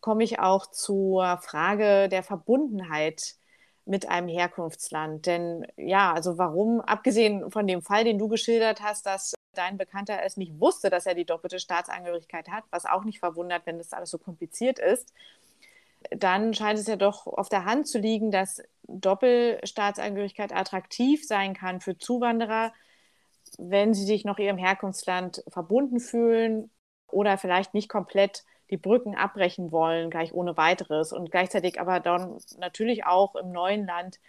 komme 0.02 0.24
ich 0.24 0.40
auch 0.40 0.68
zur 0.68 1.38
Frage 1.40 2.10
der 2.10 2.24
Verbundenheit 2.24 3.36
mit 3.86 4.08
einem 4.08 4.28
Herkunftsland. 4.28 5.26
Denn 5.26 5.68
ja, 5.78 6.14
also 6.14 6.38
warum, 6.38 6.82
abgesehen 6.82 7.52
von 7.52 7.68
dem 7.68 7.82
Fall, 7.82 8.04
den 8.04 8.18
du 8.18 8.28
geschildert 8.28 8.82
hast, 8.82 9.06
dass 9.06 9.34
dein 9.54 9.78
Bekannter 9.78 10.24
es 10.24 10.38
nicht 10.38 10.60
wusste, 10.60 10.90
dass 10.90 11.06
er 11.06 11.16
die 11.16 11.26
doppelte 11.26 11.60
Staatsangehörigkeit 11.60 12.50
hat, 12.50 12.64
was 12.72 12.86
auch 12.86 13.04
nicht 13.04 13.20
verwundert, 13.20 13.66
wenn 13.66 13.78
das 13.78 13.94
alles 13.94 14.10
so 14.10 14.18
kompliziert 14.18 14.80
ist, 14.80 15.14
dann 16.12 16.54
scheint 16.54 16.80
es 16.80 16.88
ja 16.88 16.96
doch 16.96 17.28
auf 17.28 17.50
der 17.50 17.66
Hand 17.66 17.88
zu 17.88 18.00
liegen, 18.00 18.32
dass 18.32 18.62
Doppelstaatsangehörigkeit 18.88 20.54
attraktiv 20.54 21.26
sein 21.26 21.54
kann 21.54 21.82
für 21.82 21.98
Zuwanderer, 21.98 22.74
wenn 23.58 23.94
sie 23.94 24.06
sich 24.06 24.26
noch 24.26 24.40
ihrem 24.40 24.58
Herkunftsland 24.58 25.44
verbunden 25.48 26.00
fühlen 26.00 26.72
oder 27.08 27.38
vielleicht 27.38 27.74
nicht 27.74 27.90
komplett 27.90 28.44
die 28.70 28.78
Brücken 28.78 29.16
abbrechen 29.16 29.72
wollen, 29.72 30.10
gleich 30.10 30.34
ohne 30.34 30.58
weiteres 30.58 31.14
und 31.14 31.32
gleichzeitig 31.32 31.80
aber 31.80 32.00
dann 32.00 32.38
natürlich 32.58 33.06
auch 33.06 33.36
im 33.36 33.52
neuen 33.52 33.86
Land 33.86 34.20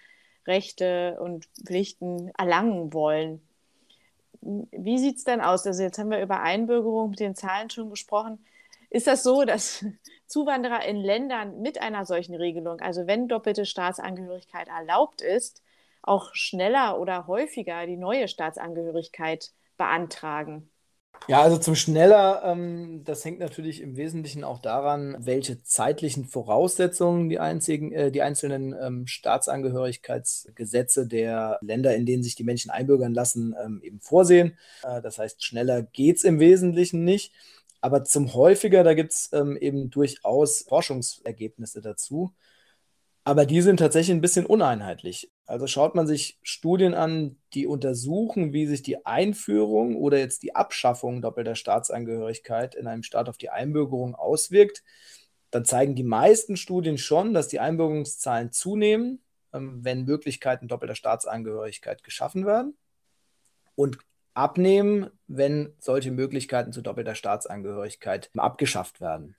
Rechte 0.46 1.18
und 1.20 1.46
Pflichten 1.64 2.30
erlangen 2.36 2.92
wollen. 2.92 3.40
Wie 4.40 4.98
sieht 4.98 5.16
es 5.16 5.24
denn 5.24 5.40
aus? 5.40 5.66
Also 5.66 5.82
jetzt 5.82 5.98
haben 5.98 6.10
wir 6.10 6.20
über 6.20 6.40
Einbürgerung 6.40 7.10
mit 7.10 7.20
den 7.20 7.34
Zahlen 7.34 7.70
schon 7.70 7.88
gesprochen. 7.88 8.44
Ist 8.90 9.06
das 9.06 9.22
so, 9.22 9.44
dass 9.44 9.84
Zuwanderer 10.26 10.84
in 10.84 10.98
Ländern 10.98 11.60
mit 11.62 11.80
einer 11.80 12.04
solchen 12.04 12.34
Regelung, 12.34 12.80
also 12.80 13.06
wenn 13.06 13.28
doppelte 13.28 13.64
Staatsangehörigkeit 13.64 14.68
erlaubt 14.68 15.22
ist, 15.22 15.62
auch 16.02 16.34
schneller 16.34 17.00
oder 17.00 17.26
häufiger 17.26 17.86
die 17.86 17.96
neue 17.96 18.28
Staatsangehörigkeit 18.28 19.52
beantragen? 19.78 20.70
Ja, 21.26 21.40
also 21.40 21.56
zum 21.56 21.74
schneller, 21.74 22.42
ähm, 22.44 23.02
das 23.04 23.24
hängt 23.24 23.38
natürlich 23.38 23.80
im 23.80 23.96
Wesentlichen 23.96 24.44
auch 24.44 24.60
daran, 24.60 25.16
welche 25.18 25.62
zeitlichen 25.62 26.26
Voraussetzungen 26.26 27.30
die, 27.30 27.38
einzigen, 27.38 27.92
äh, 27.92 28.12
die 28.12 28.20
einzelnen 28.20 28.74
ähm, 28.78 29.06
Staatsangehörigkeitsgesetze 29.06 31.06
der 31.06 31.58
Länder, 31.62 31.96
in 31.96 32.04
denen 32.04 32.22
sich 32.22 32.34
die 32.34 32.44
Menschen 32.44 32.70
einbürgern 32.70 33.14
lassen, 33.14 33.54
ähm, 33.64 33.80
eben 33.82 34.00
vorsehen. 34.00 34.58
Äh, 34.82 35.00
das 35.00 35.18
heißt, 35.18 35.42
schneller 35.42 35.82
geht 35.82 36.18
es 36.18 36.24
im 36.24 36.40
Wesentlichen 36.40 37.04
nicht. 37.04 37.32
Aber 37.80 38.04
zum 38.04 38.34
häufiger, 38.34 38.84
da 38.84 38.92
gibt 38.92 39.12
es 39.12 39.30
ähm, 39.32 39.56
eben 39.56 39.90
durchaus 39.90 40.66
Forschungsergebnisse 40.68 41.80
dazu. 41.80 42.34
Aber 43.26 43.46
die 43.46 43.62
sind 43.62 43.78
tatsächlich 43.78 44.14
ein 44.14 44.20
bisschen 44.20 44.44
uneinheitlich. 44.44 45.32
Also 45.46 45.66
schaut 45.66 45.94
man 45.94 46.06
sich 46.06 46.38
Studien 46.42 46.92
an, 46.92 47.36
die 47.54 47.66
untersuchen, 47.66 48.52
wie 48.52 48.66
sich 48.66 48.82
die 48.82 49.06
Einführung 49.06 49.96
oder 49.96 50.18
jetzt 50.18 50.42
die 50.42 50.54
Abschaffung 50.54 51.22
doppelter 51.22 51.54
Staatsangehörigkeit 51.54 52.74
in 52.74 52.86
einem 52.86 53.02
Staat 53.02 53.30
auf 53.30 53.38
die 53.38 53.48
Einbürgerung 53.48 54.14
auswirkt, 54.14 54.82
dann 55.50 55.64
zeigen 55.64 55.94
die 55.94 56.04
meisten 56.04 56.56
Studien 56.56 56.98
schon, 56.98 57.32
dass 57.32 57.48
die 57.48 57.60
Einbürgerungszahlen 57.60 58.52
zunehmen, 58.52 59.22
ähm, 59.54 59.82
wenn 59.82 60.04
Möglichkeiten 60.04 60.68
doppelter 60.68 60.94
Staatsangehörigkeit 60.94 62.02
geschaffen 62.04 62.44
werden 62.44 62.76
und 63.74 63.98
abnehmen, 64.34 65.10
wenn 65.28 65.72
solche 65.78 66.10
Möglichkeiten 66.10 66.72
zu 66.72 66.82
doppelter 66.82 67.14
Staatsangehörigkeit 67.14 68.30
abgeschafft 68.36 69.00
werden. 69.00 69.36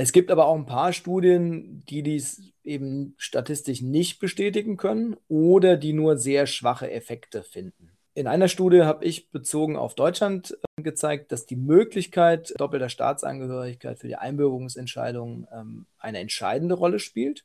Es 0.00 0.12
gibt 0.12 0.30
aber 0.30 0.46
auch 0.46 0.54
ein 0.54 0.64
paar 0.64 0.92
Studien, 0.92 1.82
die 1.88 2.04
dies 2.04 2.52
eben 2.62 3.14
statistisch 3.18 3.82
nicht 3.82 4.20
bestätigen 4.20 4.76
können 4.76 5.16
oder 5.26 5.76
die 5.76 5.92
nur 5.92 6.18
sehr 6.18 6.46
schwache 6.46 6.88
Effekte 6.88 7.42
finden. 7.42 7.90
In 8.14 8.28
einer 8.28 8.46
Studie 8.46 8.82
habe 8.82 9.04
ich 9.04 9.30
bezogen 9.30 9.76
auf 9.76 9.96
Deutschland 9.96 10.56
äh, 10.76 10.82
gezeigt, 10.82 11.32
dass 11.32 11.46
die 11.46 11.56
Möglichkeit 11.56 12.54
doppelter 12.58 12.88
Staatsangehörigkeit 12.88 13.98
für 13.98 14.06
die 14.06 14.16
Einbürgerungsentscheidung 14.16 15.48
ähm, 15.52 15.86
eine 15.98 16.20
entscheidende 16.20 16.76
Rolle 16.76 17.00
spielt 17.00 17.44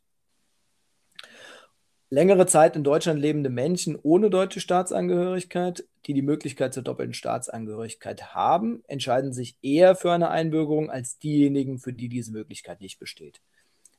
längere 2.14 2.46
Zeit 2.46 2.76
in 2.76 2.84
Deutschland 2.84 3.20
lebende 3.20 3.50
Menschen 3.50 3.98
ohne 4.02 4.30
deutsche 4.30 4.60
Staatsangehörigkeit, 4.60 5.84
die 6.06 6.14
die 6.14 6.22
Möglichkeit 6.22 6.74
zur 6.74 6.84
doppelten 6.84 7.16
Staatsangehörigkeit 7.16 8.36
haben, 8.36 8.84
entscheiden 8.88 9.34
sich 9.34 9.58
eher 9.64 9.96
für 9.96 10.12
eine 10.12 10.30
Einbürgerung 10.30 10.92
als 10.92 11.18
diejenigen, 11.18 11.80
für 11.80 11.92
die 11.92 12.10
diese 12.10 12.32
Möglichkeit 12.32 12.82
nicht 12.82 13.00
besteht. 13.00 13.42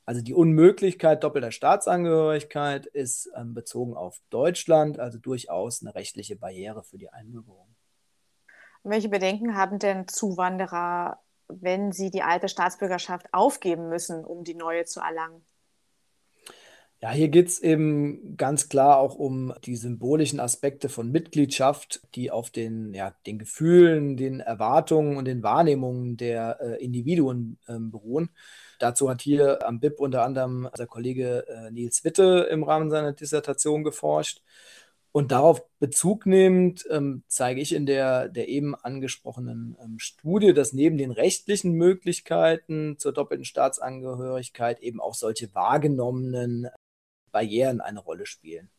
Also 0.07 0.23
die 0.23 0.35
Unmöglichkeit 0.35 1.25
doppelter 1.25 1.51
Staatsangehörigkeit 1.51 2.87
ist 2.87 3.33
ähm, 3.37 3.53
bezogen 3.53 3.95
auf 3.95 4.21
Deutschland 4.31 5.01
also 5.01 5.19
durchaus 5.19 5.83
eine 5.83 5.95
rechtliche 5.95 6.37
Barriere 6.37 6.85
für 6.85 6.99
die 6.99 7.11
Einbürgerung. 7.11 7.67
Welche 8.85 9.09
Bedenken 9.09 9.57
haben 9.57 9.79
denn 9.81 10.07
Zuwanderer, 10.07 11.21
wenn 11.49 11.91
sie 11.91 12.11
die 12.11 12.23
alte 12.23 12.49
Staatsbürgerschaft 12.49 13.27
aufgeben 13.33 13.89
müssen, 13.89 14.25
um 14.25 14.45
die 14.45 14.55
neue 14.55 14.85
zu 14.85 15.01
erlangen? 15.01 15.45
Ja, 17.05 17.11
hier 17.11 17.29
geht 17.29 17.49
es 17.49 17.59
eben 17.59 18.35
ganz 18.39 18.71
klar 18.71 18.97
auch 18.97 19.15
um 19.17 19.53
die 19.67 19.77
symbolischen 19.77 20.41
Aspekte 20.41 20.89
von 20.89 21.13
Mitgliedschaft, 21.13 22.01
die 22.15 22.31
auf 22.31 22.49
den, 22.49 22.95
ja, 22.95 23.15
den 23.27 23.39
Gefühlen, 23.39 24.17
den 24.17 24.41
Erwartungen 24.41 25.19
und 25.19 25.27
den 25.27 25.43
Wahrnehmungen 25.43 26.17
der 26.17 26.59
äh, 26.63 26.83
Individuen 26.83 27.59
äh, 27.67 27.79
beruhen. 27.79 28.31
Dazu 28.79 29.11
hat 29.11 29.21
hier 29.21 29.67
am 29.67 29.81
BIP 29.81 30.01
unter 30.01 30.25
anderem 30.25 30.67
der 30.79 30.87
Kollege 30.87 31.47
äh, 31.47 31.71
Nils 31.71 32.05
Witte 32.05 32.49
im 32.51 32.63
Rahmen 32.63 32.89
seiner 32.89 33.13
Dissertation 33.13 33.85
geforscht. 33.85 34.41
Und 35.13 35.31
darauf 35.31 35.63
Bezug 35.81 36.25
nehmend 36.25 36.87
ähm, 36.91 37.23
zeige 37.29 37.61
ich 37.61 37.75
in 37.75 37.85
der, 37.85 38.31
der 38.31 38.49
eben 38.49 38.75
angesprochenen 38.75 39.77
ähm, 39.79 39.99
Studie, 39.99 40.55
dass 40.55 40.73
neben 40.73 40.97
den 40.97 41.11
rechtlichen 41.11 41.73
Möglichkeiten 41.73 42.97
zur 42.99 43.13
doppelten 43.13 43.45
Staatsangehörigkeit 43.45 44.81
eben 44.81 45.03
auch 45.03 45.15
solche 45.15 45.55
wahrgenommenen 45.55 46.71
Barrieren 47.35 47.83
eine 47.83 48.01
Rolle 48.01 48.25
spielen. 48.25 48.71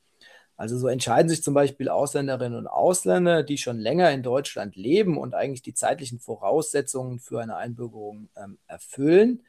Also 0.57 0.77
so 0.77 0.87
entscheiden 0.87 1.27
sich 1.27 1.43
zum 1.43 1.53
Beispiel 1.53 1.89
Ausländerinnen 1.89 2.57
und 2.57 2.67
Ausländer, 2.67 3.43
die 3.43 3.57
schon 3.57 3.77
länger 3.77 4.11
in 4.11 4.23
Deutschland 4.23 4.77
leben 4.77 5.17
und 5.17 5.35
eigentlich 5.35 5.61
die 5.61 5.73
zeitlichen 5.73 6.19
Voraussetzungen 6.19 7.19
für 7.19 7.41
eine 7.41 7.57
Einbürgerung 7.57 8.29
ähm, 8.37 8.57
erfüllen, 8.65 9.43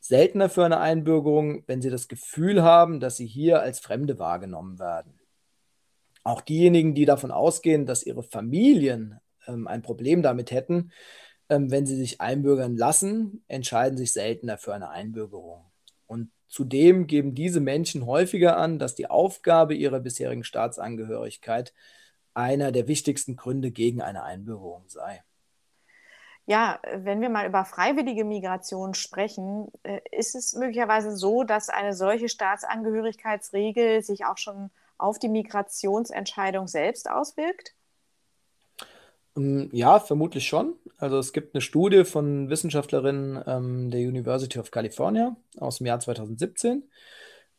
seltener 0.00 0.48
für 0.48 0.64
eine 0.64 0.80
Einbürgerung, 0.80 1.64
wenn 1.66 1.82
sie 1.82 1.90
das 1.90 2.08
Gefühl 2.08 2.62
haben, 2.62 2.98
dass 2.98 3.18
sie 3.18 3.26
hier 3.26 3.60
als 3.60 3.78
Fremde 3.78 4.18
wahrgenommen 4.18 4.78
werden. 4.78 5.20
Auch 6.24 6.40
diejenigen, 6.40 6.94
die 6.94 7.04
davon 7.04 7.30
ausgehen, 7.30 7.84
dass 7.84 8.02
ihre 8.02 8.22
Familien 8.22 9.20
ähm, 9.46 9.66
ein 9.66 9.82
Problem 9.82 10.22
damit 10.22 10.50
hätten, 10.50 10.92
ähm, 11.50 11.70
wenn 11.70 11.84
sie 11.84 11.96
sich 11.96 12.22
einbürgern 12.22 12.74
lassen, 12.74 13.44
entscheiden 13.48 13.98
sich 13.98 14.14
seltener 14.14 14.56
für 14.56 14.74
eine 14.74 14.88
Einbürgerung. 14.88 15.67
Zudem 16.48 17.06
geben 17.06 17.34
diese 17.34 17.60
Menschen 17.60 18.06
häufiger 18.06 18.56
an, 18.56 18.78
dass 18.78 18.94
die 18.94 19.10
Aufgabe 19.10 19.74
ihrer 19.74 20.00
bisherigen 20.00 20.44
Staatsangehörigkeit 20.44 21.74
einer 22.34 22.72
der 22.72 22.88
wichtigsten 22.88 23.36
Gründe 23.36 23.70
gegen 23.70 24.00
eine 24.00 24.22
Einbürgerung 24.22 24.84
sei. 24.88 25.22
Ja, 26.46 26.80
wenn 26.94 27.20
wir 27.20 27.28
mal 27.28 27.46
über 27.46 27.66
freiwillige 27.66 28.24
Migration 28.24 28.94
sprechen, 28.94 29.70
äh, 29.82 30.00
ist 30.12 30.34
es 30.34 30.54
möglicherweise 30.54 31.14
so, 31.14 31.44
dass 31.44 31.68
eine 31.68 31.92
solche 31.92 32.30
Staatsangehörigkeitsregel 32.30 34.02
sich 34.02 34.24
auch 34.24 34.38
schon 34.38 34.70
auf 34.96 35.18
die 35.18 35.28
Migrationsentscheidung 35.28 36.66
selbst 36.66 37.10
auswirkt? 37.10 37.74
Ähm, 39.38 39.70
ja, 39.72 40.00
vermutlich 40.00 40.46
schon. 40.46 40.74
Also 40.98 41.18
es 41.18 41.32
gibt 41.32 41.54
eine 41.54 41.60
Studie 41.60 42.04
von 42.04 42.50
Wissenschaftlerinnen 42.50 43.42
ähm, 43.46 43.90
der 43.90 44.00
University 44.00 44.58
of 44.58 44.70
California 44.70 45.36
aus 45.58 45.78
dem 45.78 45.86
Jahr 45.86 46.00
2017. 46.00 46.84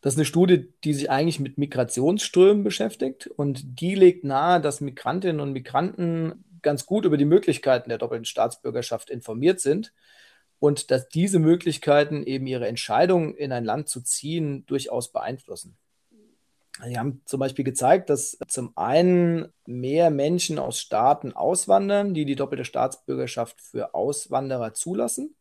Das 0.02 0.13
ist 0.13 0.18
eine 0.18 0.26
Studie, 0.26 0.74
die 0.84 0.94
sich 0.94 1.10
eigentlich 1.10 1.39
mit 1.39 1.58
Migrationsströmen 1.58 2.63
beschäftigt 2.63 3.28
und 3.28 3.82
die 3.82 3.96
legt 3.96 4.24
nahe, 4.24 4.62
dass 4.62 4.82
Migrantinnen 4.82 5.42
und 5.42 5.52
Migranten 5.52 6.46
ganz 6.62 6.86
gut 6.86 7.06
über 7.06 7.18
die 7.18 7.26
Möglichkeiten 7.26 7.89
der 7.89 7.98
doppelten 7.98 8.26
Staatsbürgerschaft 8.26 9.10
informiert 9.10 9.60
sind 9.60 9.94
und 10.60 10.92
dass 10.92 11.10
diese 11.10 11.39
Möglichkeiten 11.39 12.24
eben 12.24 12.48
ihre 12.48 12.68
Entscheidung, 12.68 13.36
in 13.36 13.52
ein 13.52 13.65
Land 13.65 13.89
zu 13.89 14.02
ziehen, 14.02 14.65
durchaus 14.68 15.12
beeinflussen. 15.12 15.78
Sie 16.86 16.98
haben 16.98 17.22
zum 17.26 17.39
Beispiel 17.39 17.65
gezeigt, 17.65 18.10
dass 18.10 18.38
zum 18.48 18.72
einen 18.78 19.52
mehr 19.65 20.10
Menschen 20.10 20.60
aus 20.60 20.80
Staaten 20.80 21.34
auswandern, 21.34 22.13
die 22.13 22.26
die 22.26 22.36
doppelte 22.36 22.63
Staatsbürgerschaft 22.63 23.60
für 23.60 23.94
Auswanderer 23.94 24.74
zulassen, 24.74 25.36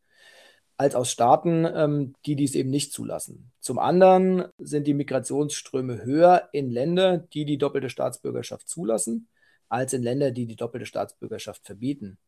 als 0.77 0.95
aus 0.95 1.11
Staaten, 1.11 1.65
ähm, 1.65 2.15
die 2.27 2.35
dies 2.35 2.55
eben 2.55 2.71
nicht 2.71 2.93
zulassen. 2.93 3.53
Zum 3.61 3.79
anderen 3.79 4.47
sind 4.59 4.87
die 4.87 4.95
Migrationsströme 4.95 6.05
höher 6.05 6.49
in 6.53 6.71
Länder, 6.71 7.19
die 7.19 7.45
die 7.45 7.59
doppelte 7.59 7.91
Staatsbürgerschaft 7.91 8.69
zulassen, 8.69 9.29
als 9.69 9.93
in 9.93 10.03
Länder, 10.03 10.31
die 10.31 10.47
die 10.47 10.57
doppelte 10.57 10.87
Staatsbürgerschaft 10.87 11.65
verbieten. 11.65 12.19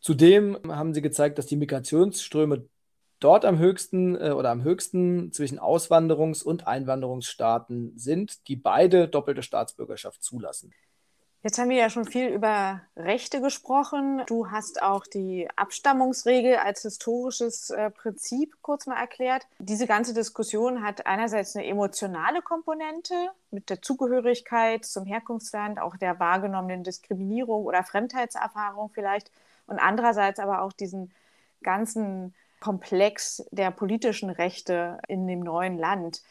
Zudem 0.00 0.58
haben 0.66 0.94
sie 0.94 1.02
gezeigt, 1.02 1.38
dass 1.38 1.46
die 1.46 1.56
Migrationsströme 1.56 2.66
dort 3.20 3.44
am 3.44 3.58
höchsten 3.58 4.16
äh, 4.16 4.30
oder 4.30 4.50
am 4.50 4.62
höchsten 4.62 5.32
zwischen 5.32 5.58
Auswanderungs- 5.58 6.42
und 6.42 6.66
Einwanderungsstaaten 6.66 7.92
sind, 7.96 8.48
die 8.48 8.56
beide 8.56 9.08
doppelte 9.08 9.42
Staatsbürgerschaft 9.42 10.22
zulassen. 10.22 10.72
Jetzt 11.44 11.56
haben 11.58 11.70
wir 11.70 11.76
ja 11.76 11.88
schon 11.88 12.04
viel 12.04 12.26
über 12.28 12.82
Rechte 12.96 13.40
gesprochen. 13.40 14.22
Du 14.26 14.50
hast 14.50 14.82
auch 14.82 15.06
die 15.06 15.48
Abstammungsregel 15.54 16.56
als 16.56 16.82
historisches 16.82 17.70
äh, 17.70 17.90
Prinzip 17.90 18.56
kurz 18.60 18.86
mal 18.88 18.98
erklärt. 18.98 19.46
Diese 19.60 19.86
ganze 19.86 20.14
Diskussion 20.14 20.82
hat 20.82 21.06
einerseits 21.06 21.54
eine 21.54 21.64
emotionale 21.66 22.42
Komponente 22.42 23.14
mit 23.52 23.70
der 23.70 23.80
Zugehörigkeit 23.80 24.84
zum 24.84 25.06
Herkunftsland, 25.06 25.78
auch 25.80 25.96
der 25.96 26.18
wahrgenommenen 26.18 26.82
Diskriminierung 26.82 27.64
oder 27.64 27.84
Fremdheitserfahrung 27.84 28.90
vielleicht 28.92 29.30
und 29.68 29.78
andererseits 29.78 30.40
aber 30.40 30.62
auch 30.62 30.72
diesen 30.72 31.12
ganzen 31.62 32.34
Komplex 32.60 33.44
der 33.50 33.70
politischen 33.70 34.30
Rechte 34.30 34.98
in 35.08 35.26
dem 35.26 35.40
neuen 35.40 35.78
Land. 35.78 36.22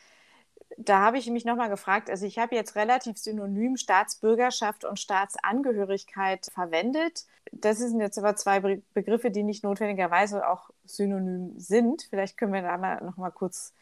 Da 0.78 1.00
habe 1.00 1.18
ich 1.18 1.30
mich 1.30 1.46
nochmal 1.46 1.70
gefragt, 1.70 2.10
also 2.10 2.26
ich 2.26 2.38
habe 2.40 2.56
jetzt 2.56 2.76
relativ 2.76 3.18
synonym 3.18 3.78
Staatsbürgerschaft 3.78 4.86
und 4.86 5.00
Staatsangehörigkeit 5.00 6.48
verwendet. 6.54 7.26
Das 7.52 7.78
sind 7.78 8.02
jetzt 8.02 8.18
aber 8.18 8.36
zwei 8.36 8.60
Begriffe, 8.94 9.32
die 9.32 9.44
nicht 9.44 9.64
notwendigerweise 9.64 10.48
auch 10.48 10.70
synonym 10.86 11.54
sind. 11.58 12.04
Vielleicht 12.10 12.38
können 12.38 12.54
wir 12.54 12.62
da 12.62 12.78
mal 12.78 13.04
nochmal 13.04 13.32
kurz 13.32 13.74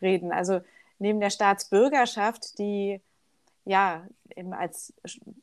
reden. 0.00 0.32
Also 0.32 0.60
neben 0.98 1.20
der 1.20 1.30
Staatsbürgerschaft, 1.30 2.58
die 2.58 3.00
ja 3.64 4.06
eben 4.34 4.54
als 4.54 4.94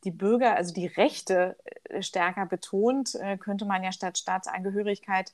die 0.04 0.12
Bürger, 0.12 0.56
also 0.56 0.74
die 0.74 0.88
Rechte 0.88 1.58
äh, 1.84 2.02
stärker 2.02 2.46
betont, 2.46 3.16
äh, 3.16 3.38
könnte 3.38 3.66
man 3.66 3.84
ja 3.84 3.92
statt 3.92 4.18
Staatsangehörigkeit 4.18 5.34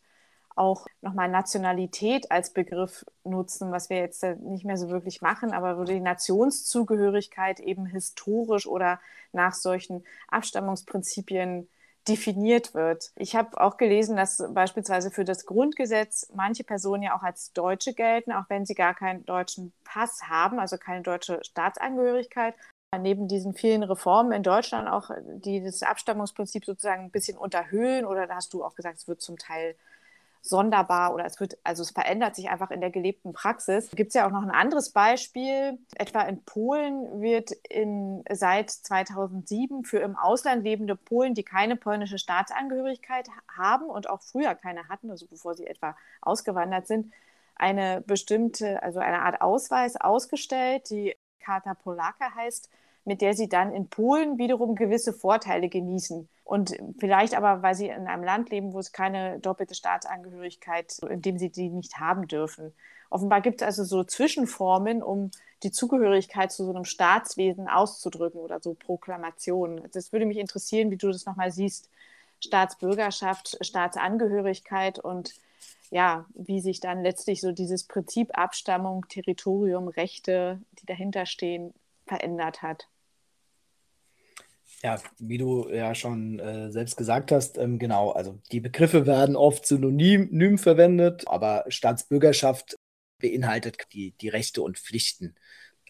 auch 0.56 0.86
nochmal 1.02 1.30
Nationalität 1.30 2.32
als 2.32 2.52
Begriff 2.52 3.06
nutzen, 3.24 3.72
was 3.72 3.90
wir 3.90 3.98
jetzt 3.98 4.24
nicht 4.24 4.66
mehr 4.66 4.78
so 4.78 4.90
wirklich 4.90 5.22
machen, 5.22 5.52
aber 5.54 5.78
wo 5.78 5.84
die 5.84 6.00
Nationszugehörigkeit 6.00 7.60
eben 7.60 7.86
historisch 7.86 8.68
oder 8.68 9.00
nach 9.32 9.54
solchen 9.54 10.04
Abstammungsprinzipien 10.30 11.68
definiert 12.08 12.74
wird. 12.74 13.12
Ich 13.16 13.36
habe 13.36 13.62
auch 13.62 13.78
gelesen, 13.78 14.16
dass 14.16 14.44
beispielsweise 14.54 15.12
für 15.12 15.24
das 15.24 15.46
Grundgesetz 15.46 16.32
manche 16.34 16.64
Personen 16.64 17.04
ja 17.04 17.16
auch 17.16 17.22
als 17.22 17.54
Deutsche 17.54 17.94
gelten, 17.94 18.32
auch 18.32 18.46
wenn 18.50 18.66
sie 18.66 18.74
gar 18.74 18.96
keinen 18.96 19.26
deutschen 19.26 19.72
Pass 19.84 20.24
haben, 20.28 20.60
also 20.60 20.78
keine 20.78 21.04
deutsche 21.04 21.40
Staatsangehörigkeit. 21.44 22.56
Neben 23.00 23.28
diesen 23.28 23.54
vielen 23.54 23.84
Reformen 23.84 24.34
in 24.34 24.44
Deutschland 24.44 24.90
auch, 24.90 25.12
die 25.22 25.64
das 25.64 25.84
Abstammungsprinzip 25.84 26.66
sozusagen 26.66 27.04
ein 27.04 27.12
bisschen 27.12 27.38
unterhöhlen, 27.38 28.06
oder 28.06 28.28
da 28.28 28.36
hast 28.36 28.54
du 28.54 28.66
auch 28.66 28.76
gesagt, 28.76 28.98
es 28.98 29.08
wird 29.08 29.22
zum 29.22 29.38
Teil 29.38 29.76
sonderbar 30.42 31.14
oder 31.14 31.26
es 31.26 31.40
wird, 31.40 31.58
also 31.64 31.84
es 31.84 31.92
verändert 31.92 32.36
sich 32.36 32.50
einfach 32.50 32.72
in 32.72 32.82
der 32.82 32.90
gelebten 32.90 33.34
Praxis. 33.34 33.92
Gibt 33.92 34.10
es 34.10 34.16
ja 34.16 34.26
auch 34.26 34.32
noch 34.32 34.42
ein 34.42 34.52
anderes 34.52 34.92
Beispiel. 34.92 35.78
Etwa 35.96 36.22
in 36.24 36.44
Polen 36.44 37.22
wird 37.22 37.52
in, 37.70 38.24
seit 38.30 38.72
2007 38.72 39.84
für 39.84 40.00
im 40.00 40.16
Ausland 40.16 40.64
lebende 40.64 40.96
Polen, 40.96 41.34
die 41.36 41.44
keine 41.44 41.76
polnische 41.76 42.18
Staatsangehörigkeit 42.18 43.28
haben 43.56 43.86
und 43.86 44.10
auch 44.10 44.22
früher 44.22 44.56
keine 44.56 44.90
hatten, 44.90 45.12
also 45.12 45.28
bevor 45.28 45.54
sie 45.54 45.68
etwa 45.68 45.96
ausgewandert 46.22 46.88
sind, 46.88 47.14
eine 47.56 48.02
bestimmte, 48.02 48.82
also 48.82 49.00
eine 49.00 49.22
Art 49.22 49.42
Ausweis 49.42 49.96
ausgestellt, 49.96 50.90
die 50.90 51.16
Karta 51.40 51.76
Polaka 51.76 52.34
heißt, 52.36 52.70
mit 53.06 53.22
der 53.22 53.34
sie 53.34 53.50
dann 53.50 53.74
in 53.74 53.88
Polen 53.88 54.38
wiederum 54.38 54.76
gewisse 54.76 55.14
Vorteile 55.14 55.70
genießen. 55.70 56.30
Und 56.44 56.76
vielleicht 57.00 57.36
aber, 57.36 57.62
weil 57.62 57.76
sie 57.76 57.88
in 57.88 58.08
einem 58.08 58.24
Land 58.24 58.50
leben, 58.50 58.74
wo 58.74 58.80
es 58.80 58.92
keine 58.92 59.40
doppelte 59.40 59.74
Staatsangehörigkeit, 59.74 61.00
in 61.10 61.22
dem 61.22 61.38
sie 61.38 61.50
die 61.50 61.70
nicht 61.70 62.00
haben 62.00 62.28
dürfen. 62.28 62.74
Offenbar 63.10 63.42
gibt 63.42 63.62
es 63.62 63.66
also 63.66 63.84
so 63.84 64.04
Zwischenformen, 64.04 65.02
um 65.02 65.32
die 65.64 65.72
Zugehörigkeit 65.72 66.52
zu 66.52 66.66
so 66.66 66.72
einem 66.72 66.86
Staatswesen 66.86 67.68
auszudrücken 67.68 68.40
oder 68.40 68.60
so 68.60 68.74
Proklamationen. 68.74 69.88
Das 69.94 70.12
würde 70.12 70.26
mich 70.26 70.38
interessieren, 70.38 70.92
wie 70.92 70.98
du 70.98 71.12
das 71.12 71.26
nochmal 71.26 71.52
siehst. 71.52 71.90
Staatsbürgerschaft, 72.40 73.58
Staatsangehörigkeit 73.62 74.98
und 75.00 75.36
ja, 75.92 76.26
wie 76.34 76.62
sich 76.62 76.80
dann 76.80 77.04
letztlich 77.04 77.42
so 77.42 77.52
dieses 77.52 77.84
Prinzip 77.84 78.38
Abstammung, 78.38 79.06
Territorium, 79.10 79.90
Rechte, 79.90 80.60
die 80.80 80.86
dahinter 80.86 81.26
stehen, 81.26 81.74
verändert 82.08 82.62
hat. 82.62 82.88
Ja, 84.84 85.00
wie 85.20 85.38
du 85.38 85.70
ja 85.70 85.94
schon 85.94 86.40
äh, 86.40 86.72
selbst 86.72 86.98
gesagt 86.98 87.32
hast, 87.32 87.58
ähm, 87.60 87.78
genau, 87.78 88.12
also 88.12 88.40
die 88.52 88.60
Begriffe 88.60 89.06
werden 89.06 89.36
oft 89.36 89.68
synonym 89.68 90.58
verwendet, 90.58 91.28
aber 91.28 91.66
Staatsbürgerschaft 91.68 92.78
beinhaltet 93.20 93.78
die, 93.94 94.14
die 94.14 94.30
Rechte 94.30 94.64
und 94.64 94.80
Pflichten. 94.80 95.36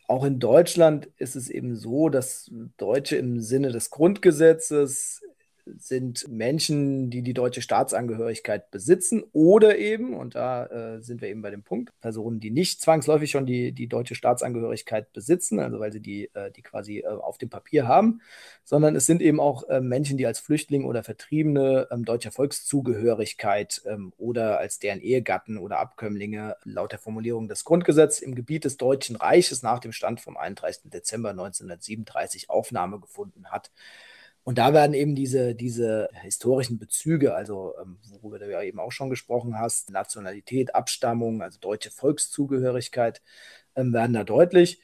Auch 0.09 0.25
in 0.25 0.39
Deutschland 0.39 1.05
ist 1.17 1.37
es 1.37 1.49
eben 1.49 1.77
so, 1.77 2.09
dass 2.09 2.51
Deutsche 2.75 3.15
im 3.15 3.39
Sinne 3.39 3.71
des 3.71 3.91
Grundgesetzes 3.91 5.21
sind 5.65 6.27
Menschen, 6.27 7.09
die 7.09 7.21
die 7.21 7.33
deutsche 7.33 7.61
Staatsangehörigkeit 7.61 8.71
besitzen 8.71 9.23
oder 9.33 9.77
eben, 9.77 10.15
und 10.15 10.35
da 10.35 10.65
äh, 10.65 11.01
sind 11.01 11.21
wir 11.21 11.29
eben 11.29 11.41
bei 11.41 11.51
dem 11.51 11.63
Punkt, 11.63 11.91
Personen, 12.01 12.39
die 12.39 12.51
nicht 12.51 12.81
zwangsläufig 12.81 13.31
schon 13.31 13.45
die, 13.45 13.71
die 13.71 13.87
deutsche 13.87 14.15
Staatsangehörigkeit 14.15 15.11
besitzen, 15.13 15.59
also 15.59 15.79
weil 15.79 15.91
sie 15.91 15.99
die, 15.99 16.29
äh, 16.33 16.51
die 16.51 16.61
quasi 16.61 16.99
äh, 16.99 17.07
auf 17.07 17.37
dem 17.37 17.49
Papier 17.49 17.87
haben, 17.87 18.21
sondern 18.63 18.95
es 18.95 19.05
sind 19.05 19.21
eben 19.21 19.39
auch 19.39 19.67
äh, 19.69 19.81
Menschen, 19.81 20.17
die 20.17 20.25
als 20.25 20.39
Flüchtling 20.39 20.85
oder 20.85 21.03
Vertriebene 21.03 21.87
ähm, 21.91 22.05
deutscher 22.05 22.31
Volkszugehörigkeit 22.31 23.81
ähm, 23.85 24.13
oder 24.17 24.59
als 24.59 24.79
deren 24.79 25.01
Ehegatten 25.01 25.57
oder 25.57 25.79
Abkömmlinge 25.79 26.55
laut 26.63 26.91
der 26.91 26.99
Formulierung 26.99 27.47
des 27.47 27.63
Grundgesetzes 27.63 28.21
im 28.21 28.35
Gebiet 28.35 28.65
des 28.65 28.77
Deutschen 28.77 29.15
Reiches 29.15 29.63
nach 29.63 29.79
dem 29.79 29.91
Stand 29.91 30.21
vom 30.21 30.37
31. 30.37 30.91
Dezember 30.91 31.31
1937 31.31 32.49
Aufnahme 32.49 32.99
gefunden 32.99 33.47
hat. 33.51 33.71
Und 34.43 34.57
da 34.57 34.73
werden 34.73 34.93
eben 34.93 35.15
diese, 35.15 35.53
diese 35.53 36.09
historischen 36.13 36.79
Bezüge, 36.79 37.35
also 37.35 37.73
ähm, 37.81 37.99
worüber 38.09 38.39
du 38.39 38.51
ja 38.51 38.61
eben 38.63 38.79
auch 38.79 38.91
schon 38.91 39.09
gesprochen 39.11 39.59
hast, 39.59 39.91
Nationalität, 39.91 40.73
Abstammung, 40.73 41.41
also 41.43 41.59
deutsche 41.59 41.91
Volkszugehörigkeit, 41.91 43.21
ähm, 43.75 43.93
werden 43.93 44.13
da 44.13 44.23
deutlich. 44.23 44.81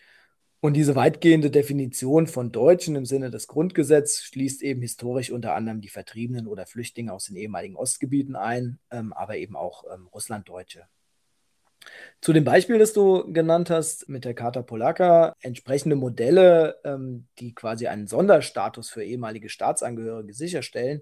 Und 0.59 0.73
diese 0.73 0.95
weitgehende 0.95 1.51
Definition 1.51 2.27
von 2.27 2.51
Deutschen 2.51 2.95
im 2.95 3.05
Sinne 3.05 3.31
des 3.31 3.47
Grundgesetzes 3.47 4.23
schließt 4.25 4.61
eben 4.63 4.81
historisch 4.81 5.31
unter 5.31 5.55
anderem 5.55 5.81
die 5.81 5.89
Vertriebenen 5.89 6.47
oder 6.47 6.65
Flüchtlinge 6.65 7.13
aus 7.13 7.25
den 7.25 7.35
ehemaligen 7.35 7.75
Ostgebieten 7.75 8.35
ein, 8.35 8.79
ähm, 8.91 9.13
aber 9.13 9.37
eben 9.37 9.55
auch 9.55 9.85
Russlanddeutsche. 10.13 10.87
Zu 12.21 12.33
dem 12.33 12.43
Beispiel, 12.43 12.79
das 12.79 12.93
du 12.93 13.31
genannt 13.31 13.69
hast 13.69 14.09
mit 14.09 14.25
der 14.25 14.33
Carta 14.33 14.61
Polacca, 14.61 15.35
entsprechende 15.41 15.95
Modelle, 15.95 16.79
ähm, 16.83 17.27
die 17.39 17.53
quasi 17.53 17.87
einen 17.87 18.07
Sonderstatus 18.07 18.89
für 18.89 19.03
ehemalige 19.03 19.49
Staatsangehörige 19.49 20.33
sicherstellen, 20.33 21.01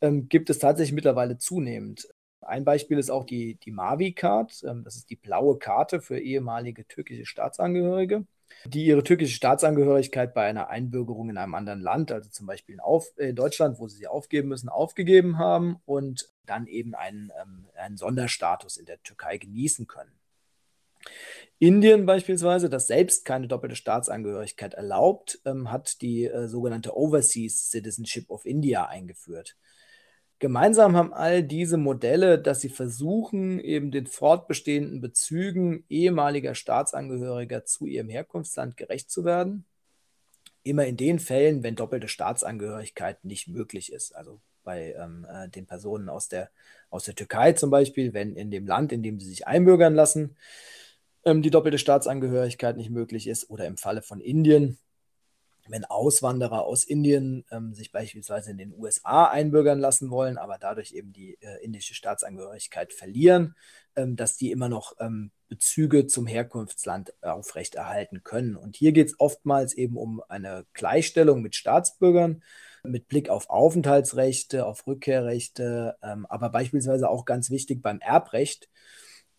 ähm, 0.00 0.28
gibt 0.28 0.50
es 0.50 0.58
tatsächlich 0.58 0.94
mittlerweile 0.94 1.38
zunehmend. 1.38 2.08
Ein 2.40 2.64
Beispiel 2.64 2.98
ist 2.98 3.10
auch 3.10 3.24
die, 3.24 3.56
die 3.56 3.72
Mavi-Card, 3.72 4.64
ähm, 4.68 4.84
das 4.84 4.96
ist 4.96 5.10
die 5.10 5.16
blaue 5.16 5.58
Karte 5.58 6.00
für 6.00 6.18
ehemalige 6.18 6.86
türkische 6.86 7.26
Staatsangehörige, 7.26 8.26
die 8.66 8.84
ihre 8.84 9.02
türkische 9.02 9.34
Staatsangehörigkeit 9.34 10.34
bei 10.34 10.46
einer 10.46 10.68
Einbürgerung 10.68 11.30
in 11.30 11.36
einem 11.36 11.54
anderen 11.54 11.80
Land, 11.80 12.12
also 12.12 12.30
zum 12.30 12.46
Beispiel 12.46 12.74
in, 12.74 12.80
Auf, 12.80 13.06
äh, 13.16 13.32
Deutschland, 13.32 13.78
wo 13.78 13.88
sie 13.88 13.98
sie 13.98 14.06
aufgeben 14.06 14.48
müssen, 14.48 14.68
aufgegeben 14.68 15.38
haben 15.38 15.76
und 15.84 16.30
dann 16.46 16.66
eben 16.66 16.94
einen, 16.94 17.30
ähm, 17.40 17.66
einen 17.74 17.96
Sonderstatus 17.96 18.76
in 18.76 18.86
der 18.86 19.02
Türkei 19.02 19.38
genießen 19.38 19.86
können. 19.86 20.12
Indien 21.58 22.06
beispielsweise, 22.06 22.68
das 22.68 22.86
selbst 22.86 23.24
keine 23.24 23.48
doppelte 23.48 23.76
Staatsangehörigkeit 23.76 24.74
erlaubt, 24.74 25.40
ähm, 25.44 25.70
hat 25.70 26.00
die 26.02 26.24
äh, 26.24 26.48
sogenannte 26.48 26.96
Overseas 26.96 27.70
Citizenship 27.70 28.30
of 28.30 28.44
India 28.44 28.86
eingeführt. 28.86 29.56
Gemeinsam 30.44 30.94
haben 30.94 31.14
all 31.14 31.42
diese 31.42 31.78
Modelle, 31.78 32.38
dass 32.38 32.60
sie 32.60 32.68
versuchen, 32.68 33.58
eben 33.60 33.90
den 33.90 34.06
fortbestehenden 34.06 35.00
Bezügen 35.00 35.86
ehemaliger 35.88 36.54
Staatsangehöriger 36.54 37.64
zu 37.64 37.86
ihrem 37.86 38.10
Herkunftsland 38.10 38.76
gerecht 38.76 39.10
zu 39.10 39.24
werden. 39.24 39.64
Immer 40.62 40.84
in 40.84 40.98
den 40.98 41.18
Fällen, 41.18 41.62
wenn 41.62 41.76
doppelte 41.76 42.08
Staatsangehörigkeit 42.08 43.24
nicht 43.24 43.48
möglich 43.48 43.90
ist. 43.90 44.14
Also 44.14 44.38
bei 44.64 44.94
ähm, 44.98 45.26
äh, 45.26 45.48
den 45.48 45.64
Personen 45.64 46.10
aus 46.10 46.28
der, 46.28 46.50
aus 46.90 47.04
der 47.04 47.14
Türkei 47.14 47.54
zum 47.54 47.70
Beispiel, 47.70 48.12
wenn 48.12 48.36
in 48.36 48.50
dem 48.50 48.66
Land, 48.66 48.92
in 48.92 49.02
dem 49.02 49.18
sie 49.20 49.30
sich 49.30 49.46
einbürgern 49.46 49.94
lassen, 49.94 50.36
ähm, 51.24 51.40
die 51.40 51.50
doppelte 51.50 51.78
Staatsangehörigkeit 51.78 52.76
nicht 52.76 52.90
möglich 52.90 53.28
ist. 53.28 53.48
Oder 53.48 53.64
im 53.64 53.78
Falle 53.78 54.02
von 54.02 54.20
Indien, 54.20 54.76
wenn 55.68 55.84
Auswanderer 55.84 56.62
aus 56.64 56.84
Indien 56.84 57.44
ähm, 57.50 57.74
sich 57.74 57.92
beispielsweise 57.92 58.50
in 58.50 58.58
den 58.58 58.74
USA 58.76 59.26
einbürgern 59.26 59.78
lassen 59.78 60.10
wollen, 60.10 60.38
aber 60.38 60.58
dadurch 60.58 60.92
eben 60.92 61.12
die 61.12 61.38
äh, 61.40 61.62
indische 61.64 61.94
Staatsangehörigkeit 61.94 62.92
verlieren, 62.92 63.54
ähm, 63.96 64.16
dass 64.16 64.36
die 64.36 64.50
immer 64.50 64.68
noch 64.68 64.94
ähm, 64.98 65.30
Bezüge 65.48 66.06
zum 66.06 66.26
Herkunftsland 66.26 67.14
aufrechterhalten 67.22 68.24
können. 68.24 68.56
Und 68.56 68.76
hier 68.76 68.92
geht 68.92 69.08
es 69.08 69.20
oftmals 69.20 69.72
eben 69.74 69.96
um 69.96 70.22
eine 70.28 70.66
Gleichstellung 70.72 71.42
mit 71.42 71.54
Staatsbürgern 71.54 72.42
mit 72.84 73.08
Blick 73.08 73.28
auf 73.28 73.50
Aufenthaltsrechte, 73.50 74.66
auf 74.66 74.86
Rückkehrrechte, 74.86 75.96
ähm, 76.02 76.26
aber 76.26 76.50
beispielsweise 76.50 77.08
auch 77.08 77.24
ganz 77.24 77.50
wichtig 77.50 77.82
beim 77.82 77.98
Erbrecht 78.00 78.68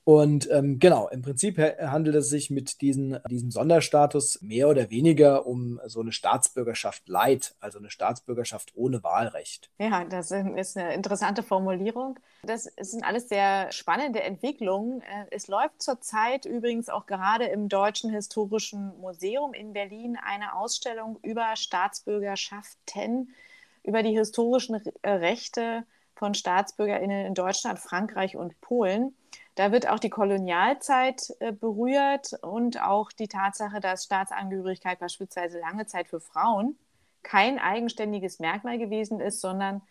und 0.06 0.48
ähm, 0.52 0.78
genau, 0.78 1.08
im 1.08 1.24
Prinzip 1.24 1.58
handelt 1.58 2.16
es 2.16 2.30
sich 2.30 2.52
mit 2.52 2.82
diesen, 2.82 3.18
diesem 3.28 3.50
Sonderstatus 3.50 4.40
mehr 4.40 4.70
oder 4.70 4.92
weniger 4.92 5.48
um 5.48 5.82
so 5.88 6.00
eine 6.00 6.12
Staatsbürgerschaft 6.12 7.10
light, 7.10 7.56
also 7.60 7.80
eine 7.80 7.90
Staatsbürgerschaft 7.90 8.74
ohne 8.76 9.04
Wahlrecht. 9.04 9.72
Ja, 9.80 10.06
das 10.06 10.30
ist 10.30 10.78
eine 10.78 10.94
interessante 10.94 11.42
Formulierung. 11.42 12.20
Das 12.44 12.66
sind 12.80 13.04
alles 13.04 13.30
sehr 13.30 13.72
spannende 13.72 14.22
Entwicklungen. 14.22 15.02
Äh, 15.02 15.26
es 15.32 15.48
läuft 15.48 15.82
zurzeit 15.82 16.46
übrigens 16.46 16.88
auch 16.90 17.08
gerade 17.08 17.46
im 17.46 17.68
Deutschen 17.68 18.12
Historischen 18.12 18.96
Museum 19.00 19.56
in 19.56 19.74
Berlin 19.74 20.20
eine 20.24 20.56
Ausstellung 20.56 21.18
über 21.24 21.56
Staatsbürgerschaften, 21.56 23.34
über 23.82 24.04
die 24.04 24.16
historischen 24.16 24.80
äh, 25.02 25.10
Rechte 25.10 25.84
von 26.16 26.34
Staatsbürgerinnen 26.34 27.26
in 27.26 27.34
Deutschland, 27.34 27.80
Frankreich 27.80 28.36
und 28.36 28.60
Polen. 28.62 29.16
Da 29.56 29.72
wird 29.72 29.88
auch 29.88 30.00
die 30.00 30.10
Kolonialzeit 30.10 31.34
äh, 31.40 31.52
berührt 31.52 32.34
und 32.42 32.82
auch 32.82 33.12
die 33.12 33.28
Tatsache, 33.28 33.80
dass 33.80 34.06
Staatsangehörigkeit 34.06 35.00
beispielsweise 35.00 35.60
lange 35.60 35.86
Zeit 35.86 36.08
für 36.08 36.20
Frauen 36.20 36.78
kein 37.24 37.58
eigenständiges 37.60 38.40
Merkmal 38.40 38.78
gewesen 38.78 39.20
ist, 39.20 39.42
sondern 39.42 39.82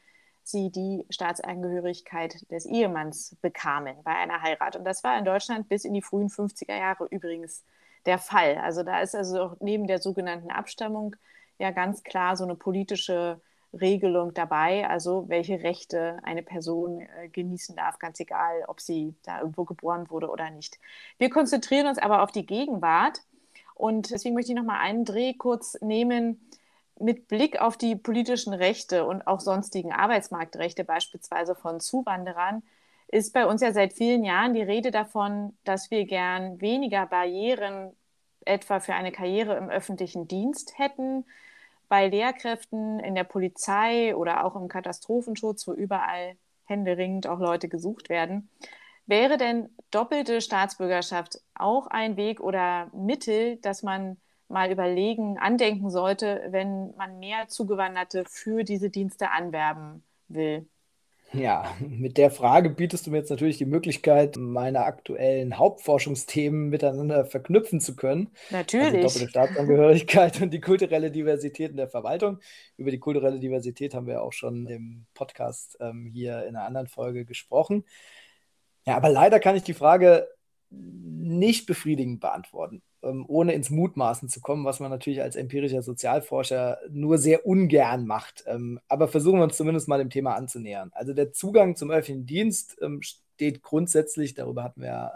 sie 0.43 0.71
die 0.71 1.07
Staatsangehörigkeit 1.11 2.51
des 2.51 2.67
Ehemanns 2.67 3.37
bekamen 3.41 3.97
bei 4.05 4.15
einer 4.15 4.43
Heirat. 4.43 4.77
Und 4.77 4.85
das 4.85 5.03
war 5.03 5.19
in 5.19 5.25
Deutschland 5.25 5.69
bis 5.69 5.85
in 5.85 5.95
die 5.95 6.03
frühen 6.03 6.29
50er 6.29 6.77
Jahre 6.77 7.07
übrigens 7.11 7.65
der 8.07 8.19
Fall. 8.19 8.59
Also 8.59 8.83
da 8.83 9.01
ist 9.01 9.15
also 9.15 9.43
auch 9.43 9.57
neben 9.61 9.87
der 9.87 10.01
sogenannten 10.01 10.51
Abstammung 10.51 11.17
ja 11.59 11.71
ganz 11.71 12.03
klar 12.03 12.37
so 12.37 12.45
eine 12.45 12.55
politische 12.55 13.41
Regelung 13.81 14.35
dabei, 14.35 14.89
also 14.89 15.29
welche 15.29 15.63
Rechte 15.63 16.19
eine 16.23 16.43
Person 16.43 17.01
äh, 17.01 17.29
genießen 17.29 17.77
darf, 17.77 17.99
ganz 17.99 18.21
egal, 18.21 18.65
ob 18.69 18.81
sie 18.81 19.15
da 19.25 19.41
irgendwo 19.41 19.65
geboren 19.65 20.11
wurde 20.11 20.29
oder 20.29 20.51
nicht. 20.51 20.79
Wir 21.19 21.31
konzentrieren 21.31 21.87
uns 21.87 21.99
aber 21.99 22.23
auf 22.23 22.33
die 22.33 22.47
Gegenwart 22.47 23.21
und 23.75 24.11
deswegen 24.11 24.35
möchte 24.35 24.53
ich 24.53 24.59
noch 24.59 24.65
mal 24.65 24.81
einen 24.81 25.05
Dreh 25.05 25.35
kurz 25.35 25.77
nehmen 25.81 26.41
mit 26.99 27.29
Blick 27.29 27.61
auf 27.61 27.77
die 27.77 27.97
politischen 27.97 28.55
Rechte 28.55 29.05
und 29.05 29.27
auch 29.27 29.41
sonstigen 29.41 29.93
Arbeitsmarktrechte, 29.93 30.85
beispielsweise 30.85 31.55
von 31.55 31.81
Zuwanderern, 31.81 32.63
ist 33.09 33.33
bei 33.33 33.47
uns 33.47 33.61
ja 33.61 33.73
seit 33.73 33.93
vielen 33.93 34.25
Jahren 34.25 34.55
die 34.55 34.63
Rede 34.63 34.91
davon, 34.91 35.57
dass 35.65 35.91
wir 35.91 36.05
gern 36.05 36.61
weniger 36.61 37.07
Barrieren 37.07 37.93
etwa 38.45 38.81
für 38.81 38.95
eine 38.95 39.13
Karriere 39.13 39.57
im 39.57 39.71
öffentlichen 39.71 40.29
Dienst 40.29 40.79
hätten, 40.79 41.25
bei 41.89 42.09
Lehrkräften 42.09 43.01
in 43.01 43.15
der 43.15 43.25
Polizei 43.25 44.15
oder 44.17 44.45
auch 44.45 44.57
im 44.57 44.69
Katastrophenschutz, 44.69 45.67
wo 45.69 45.73
überall 45.73 46.37
händeringend 46.65 47.27
auch 47.27 47.39
Leute 47.39 47.69
gesucht 47.69 48.09
werden. 48.09 48.49
Wäre 49.07 49.37
denn 49.37 49.69
doppelte 49.91 50.41
Staatsbürgerschaft 50.41 51.41
auch 51.55 51.87
ein 51.89 52.17
Weg 52.17 52.41
oder 52.41 52.91
Mittel, 52.95 53.57
dass 53.59 53.83
man 53.83 54.17
mal 54.49 54.71
überlegen, 54.71 55.39
andenken 55.39 55.91
sollte, 55.91 56.47
wenn 56.49 56.95
man 56.97 57.19
mehr 57.19 57.49
Zugewanderte 57.49 58.25
für 58.27 58.65
diese 58.65 58.91
Dienste 58.91 59.31
anwerben 59.31 60.05
will? 60.29 60.67
Ja, 61.37 61.75
mit 61.81 62.17
der 62.17 62.31
Frage 62.31 62.71
bietest 62.71 63.07
du 63.07 63.11
mir 63.11 63.19
jetzt 63.19 63.31
natürlich 63.31 63.59
die 63.59 63.65
Möglichkeit, 63.65 64.37
meine 64.37 64.85
aktuellen 64.85 65.59
Hauptforschungsthemen 65.59 66.69
miteinander 66.69 67.25
verknüpfen 67.25 67.81
zu 67.81 67.97
können. 67.97 68.31
Also 68.51 68.57
natürlich. 68.57 69.05
Also 69.05 69.19
doppelte 69.19 69.29
Staatsangehörigkeit 69.29 70.41
und 70.41 70.51
die 70.51 70.61
kulturelle 70.61 71.11
Diversität 71.11 71.71
in 71.71 71.77
der 71.77 71.89
Verwaltung. 71.89 72.39
Über 72.77 72.91
die 72.91 72.99
kulturelle 72.99 73.41
Diversität 73.41 73.95
haben 73.95 74.07
wir 74.07 74.23
auch 74.23 74.33
schon 74.33 74.67
im 74.67 75.07
Podcast 75.15 75.77
ähm, 75.81 76.07
hier 76.07 76.45
in 76.47 76.57
einer 76.57 76.67
anderen 76.67 76.89
Folge 76.89 77.25
gesprochen. 77.25 77.85
Ja, 78.87 78.97
aber 78.97 79.09
leider 79.09 79.41
kann 79.41 79.57
ich 79.57 79.63
die 79.63 79.75
Frage 79.75 80.29
nicht 80.77 81.67
befriedigend 81.67 82.21
beantworten 82.21 82.83
ähm, 83.05 83.25
ohne 83.29 83.53
ins 83.53 83.71
Mutmaßen 83.71 84.29
zu 84.29 84.41
kommen, 84.41 84.65
was 84.65 84.81
man 84.81 84.91
natürlich 84.91 85.23
als 85.23 85.37
empirischer 85.37 85.83
Sozialforscher 85.83 86.79
nur 86.91 87.19
sehr 87.19 87.47
ungern 87.47 88.07
macht. 88.07 88.45
Ähm, 88.47 88.81
aber 88.89 89.09
versuchen 89.09 89.39
wir 89.39 89.45
uns 89.45 89.57
zumindest 89.57 89.89
mal 89.89 89.99
dem 89.99 90.11
Thema 90.11 90.35
anzunähern. 90.35 90.91
Also 90.95 91.13
der 91.13 91.33
Zugang 91.33 91.77
zum 91.77 91.91
öffentlichen 91.91 92.27
Dienst 92.27 92.79
ähm, 92.81 93.03
steht 93.03 93.63
grundsätzlich, 93.63 94.35
darüber 94.35 94.63
hatten 94.65 94.81
wir 94.81 95.13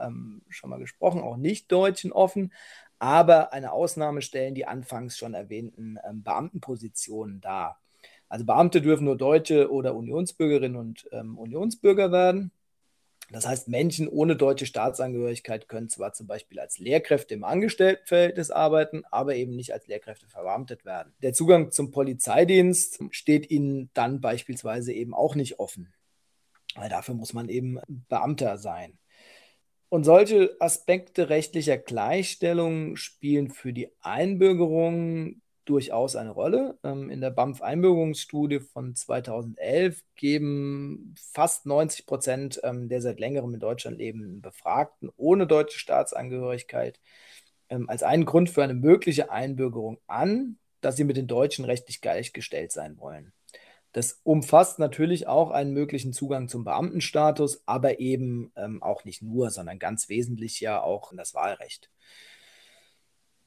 schon 0.48 0.70
mal 0.70 0.80
gesprochen, 0.80 1.20
auch 1.20 1.36
nicht 1.36 1.70
Deutschen 1.70 2.12
offen. 2.12 2.52
Aber 2.98 3.52
eine 3.52 3.70
Ausnahme 3.70 4.22
stellen 4.22 4.56
die 4.56 4.66
anfangs 4.66 5.16
schon 5.16 5.34
erwähnten 5.34 6.00
Beamtenpositionen 6.12 7.40
dar. 7.40 7.80
Also 8.28 8.44
Beamte 8.44 8.82
dürfen 8.82 9.04
nur 9.04 9.16
Deutsche 9.16 9.70
oder 9.70 9.94
Unionsbürgerinnen 9.94 10.76
und 10.76 11.04
Unionsbürger 11.12 12.10
werden. 12.10 12.50
Das 13.30 13.46
heißt, 13.46 13.68
Menschen 13.68 14.08
ohne 14.08 14.36
deutsche 14.36 14.64
Staatsangehörigkeit 14.64 15.68
können 15.68 15.90
zwar 15.90 16.14
zum 16.14 16.26
Beispiel 16.26 16.58
als 16.60 16.78
Lehrkräfte 16.78 17.34
im 17.34 17.44
Angestelltenverhältnis 17.44 18.50
arbeiten, 18.50 19.02
aber 19.10 19.36
eben 19.36 19.54
nicht 19.54 19.74
als 19.74 19.86
Lehrkräfte 19.86 20.26
verbeamtet 20.28 20.86
werden. 20.86 21.12
Der 21.22 21.34
Zugang 21.34 21.70
zum 21.70 21.90
Polizeidienst 21.90 23.00
steht 23.10 23.50
ihnen 23.50 23.90
dann 23.92 24.22
beispielsweise 24.22 24.94
eben 24.94 25.12
auch 25.12 25.34
nicht 25.34 25.58
offen, 25.58 25.92
weil 26.74 26.88
dafür 26.88 27.14
muss 27.14 27.34
man 27.34 27.50
eben 27.50 27.78
Beamter 28.08 28.56
sein. 28.56 28.98
Und 29.90 30.04
solche 30.04 30.56
Aspekte 30.58 31.28
rechtlicher 31.28 31.76
Gleichstellung 31.78 32.96
spielen 32.96 33.50
für 33.50 33.72
die 33.72 33.90
Einbürgerung 34.00 35.40
durchaus 35.68 36.16
eine 36.16 36.30
Rolle. 36.30 36.78
Ähm, 36.82 37.10
in 37.10 37.20
der 37.20 37.30
BAMF-Einbürgerungsstudie 37.30 38.60
von 38.60 38.94
2011 38.94 40.02
geben 40.14 41.14
fast 41.32 41.66
90 41.66 42.06
Prozent 42.06 42.60
ähm, 42.64 42.88
der 42.88 43.02
seit 43.02 43.20
längerem 43.20 43.54
in 43.54 43.60
Deutschland 43.60 43.98
lebenden 43.98 44.40
Befragten 44.40 45.10
ohne 45.16 45.46
deutsche 45.46 45.78
Staatsangehörigkeit 45.78 47.00
ähm, 47.68 47.88
als 47.88 48.02
einen 48.02 48.24
Grund 48.24 48.50
für 48.50 48.62
eine 48.62 48.74
mögliche 48.74 49.30
Einbürgerung 49.30 49.98
an, 50.06 50.58
dass 50.80 50.96
sie 50.96 51.04
mit 51.04 51.16
den 51.16 51.26
Deutschen 51.26 51.64
rechtlich 51.64 52.00
gleichgestellt 52.00 52.72
sein 52.72 52.98
wollen. 52.98 53.32
Das 53.92 54.20
umfasst 54.22 54.78
natürlich 54.78 55.26
auch 55.26 55.50
einen 55.50 55.72
möglichen 55.72 56.12
Zugang 56.12 56.48
zum 56.48 56.62
Beamtenstatus, 56.62 57.62
aber 57.66 58.00
eben 58.00 58.52
auch 58.80 59.04
nicht 59.04 59.22
nur, 59.22 59.50
sondern 59.50 59.78
ganz 59.78 60.08
wesentlich 60.10 60.60
ja 60.60 60.80
auch 60.80 61.10
das 61.16 61.34
Wahlrecht. 61.34 61.90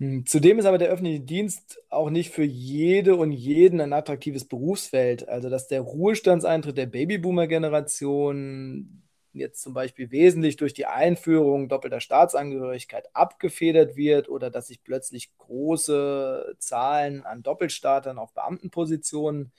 Hm, 0.02 0.26
zudem 0.26 0.58
ist 0.58 0.66
aber 0.66 0.80
der 0.80 0.90
öffentliche 0.90 1.20
Dienst 1.20 1.80
auch 1.90 2.10
nicht 2.10 2.32
für 2.32 2.44
jede 2.44 3.16
und 3.16 3.32
jeden 3.32 3.80
ein 3.82 3.94
attraktives 3.94 4.46
Berufsfeld. 4.46 5.30
Also, 5.30 5.48
dass 5.50 5.68
der 5.68 5.82
Ruhestandseintritt 5.82 6.76
der 6.76 6.88
Babyboomer-Generation 6.88 9.04
jetzt 9.34 9.62
zum 9.62 9.74
Beispiel 9.76 10.10
wesentlich 10.12 10.58
durch 10.58 10.74
die 10.74 10.88
Einführung 10.88 11.70
doppelter 11.70 12.00
Staatsangehörigkeit 12.02 13.16
abgefedert 13.16 13.96
wird 13.96 14.28
oder 14.28 14.50
dass 14.50 14.68
sich 14.68 14.84
plötzlich 14.84 15.38
große 15.38 16.56
Zahlen 16.58 17.24
an 17.24 17.44
Doppelstartern 17.44 18.18
auf 18.18 18.34
Beamtenpositionen 18.34 19.52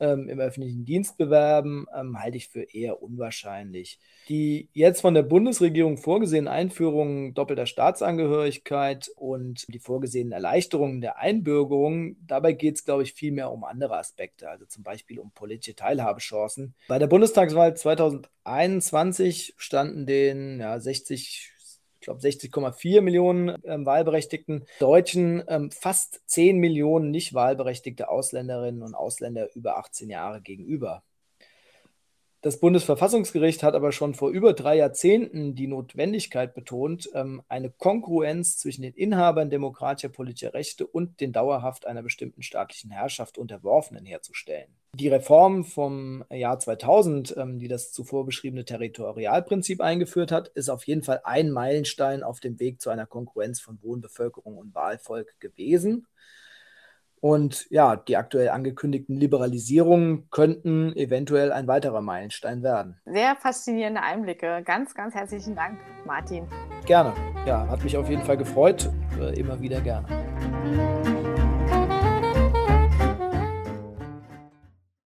ähm, 0.00 0.28
im 0.28 0.40
öffentlichen 0.40 0.84
Dienst 0.84 1.16
bewerben, 1.18 1.86
ähm, 1.96 2.18
halte 2.20 2.36
ich 2.36 2.48
für 2.48 2.62
eher 2.62 3.02
unwahrscheinlich. 3.02 3.98
Die 4.28 4.68
jetzt 4.72 5.00
von 5.00 5.14
der 5.14 5.22
Bundesregierung 5.22 5.98
vorgesehenen 5.98 6.48
Einführungen 6.48 7.34
doppelter 7.34 7.66
Staatsangehörigkeit 7.66 9.10
und 9.16 9.66
die 9.72 9.78
vorgesehenen 9.78 10.32
Erleichterungen 10.32 11.00
der 11.00 11.18
Einbürgerung, 11.18 12.16
dabei 12.26 12.52
geht 12.52 12.76
es, 12.76 12.84
glaube 12.84 13.02
ich, 13.02 13.12
vielmehr 13.12 13.50
um 13.50 13.64
andere 13.64 13.96
Aspekte, 13.96 14.48
also 14.48 14.64
zum 14.66 14.82
Beispiel 14.82 15.18
um 15.18 15.30
politische 15.32 15.76
Teilhabechancen. 15.76 16.74
Bei 16.88 16.98
der 16.98 17.06
Bundestagswahl 17.06 17.76
2021 17.76 19.54
standen 19.56 20.06
den 20.06 20.60
ja, 20.60 20.80
60 20.80 21.52
ich 22.00 22.06
glaube 22.06 22.20
60,4 22.20 23.02
Millionen 23.02 23.58
ähm, 23.64 23.84
wahlberechtigten 23.84 24.64
Deutschen, 24.78 25.42
ähm, 25.48 25.70
fast 25.70 26.22
10 26.30 26.56
Millionen 26.56 27.10
nicht 27.10 27.34
wahlberechtigte 27.34 28.08
Ausländerinnen 28.08 28.82
und 28.82 28.94
Ausländer 28.94 29.54
über 29.54 29.76
18 29.76 30.08
Jahre 30.08 30.40
gegenüber. 30.40 31.02
Das 32.40 32.58
Bundesverfassungsgericht 32.58 33.62
hat 33.62 33.74
aber 33.74 33.92
schon 33.92 34.14
vor 34.14 34.30
über 34.30 34.54
drei 34.54 34.76
Jahrzehnten 34.76 35.54
die 35.54 35.66
Notwendigkeit 35.66 36.54
betont, 36.54 37.10
ähm, 37.12 37.42
eine 37.48 37.68
Kongruenz 37.68 38.56
zwischen 38.56 38.80
den 38.80 38.94
Inhabern 38.94 39.50
demokratischer 39.50 40.08
politischer 40.08 40.54
Rechte 40.54 40.86
und 40.86 41.20
den 41.20 41.34
dauerhaft 41.34 41.86
einer 41.86 42.02
bestimmten 42.02 42.42
staatlichen 42.42 42.90
Herrschaft 42.90 43.36
Unterworfenen 43.36 44.06
herzustellen. 44.06 44.74
Die 44.94 45.08
Reform 45.08 45.64
vom 45.64 46.24
Jahr 46.30 46.58
2000, 46.58 47.36
ähm, 47.36 47.58
die 47.58 47.68
das 47.68 47.92
zuvor 47.92 48.26
beschriebene 48.26 48.64
Territorialprinzip 48.64 49.80
eingeführt 49.80 50.32
hat, 50.32 50.48
ist 50.48 50.68
auf 50.68 50.84
jeden 50.84 51.02
Fall 51.02 51.20
ein 51.24 51.50
Meilenstein 51.50 52.22
auf 52.22 52.40
dem 52.40 52.58
Weg 52.58 52.80
zu 52.80 52.90
einer 52.90 53.06
Konkurrenz 53.06 53.60
von 53.60 53.78
Wohnbevölkerung 53.82 54.58
und 54.58 54.74
Wahlvolk 54.74 55.38
gewesen. 55.38 56.06
Und 57.20 57.66
ja, 57.70 57.96
die 57.96 58.16
aktuell 58.16 58.48
angekündigten 58.48 59.14
Liberalisierungen 59.14 60.28
könnten 60.30 60.96
eventuell 60.96 61.52
ein 61.52 61.66
weiterer 61.66 62.00
Meilenstein 62.00 62.62
werden. 62.62 62.98
Sehr 63.04 63.36
faszinierende 63.36 64.02
Einblicke. 64.02 64.62
Ganz, 64.64 64.94
ganz 64.94 65.14
herzlichen 65.14 65.54
Dank, 65.54 65.78
Martin. 66.06 66.48
Gerne. 66.86 67.12
Ja, 67.46 67.68
hat 67.68 67.84
mich 67.84 67.96
auf 67.96 68.08
jeden 68.08 68.22
Fall 68.22 68.38
gefreut. 68.38 68.90
Äh, 69.20 69.38
immer 69.38 69.60
wieder 69.60 69.82
gerne. 69.82 70.08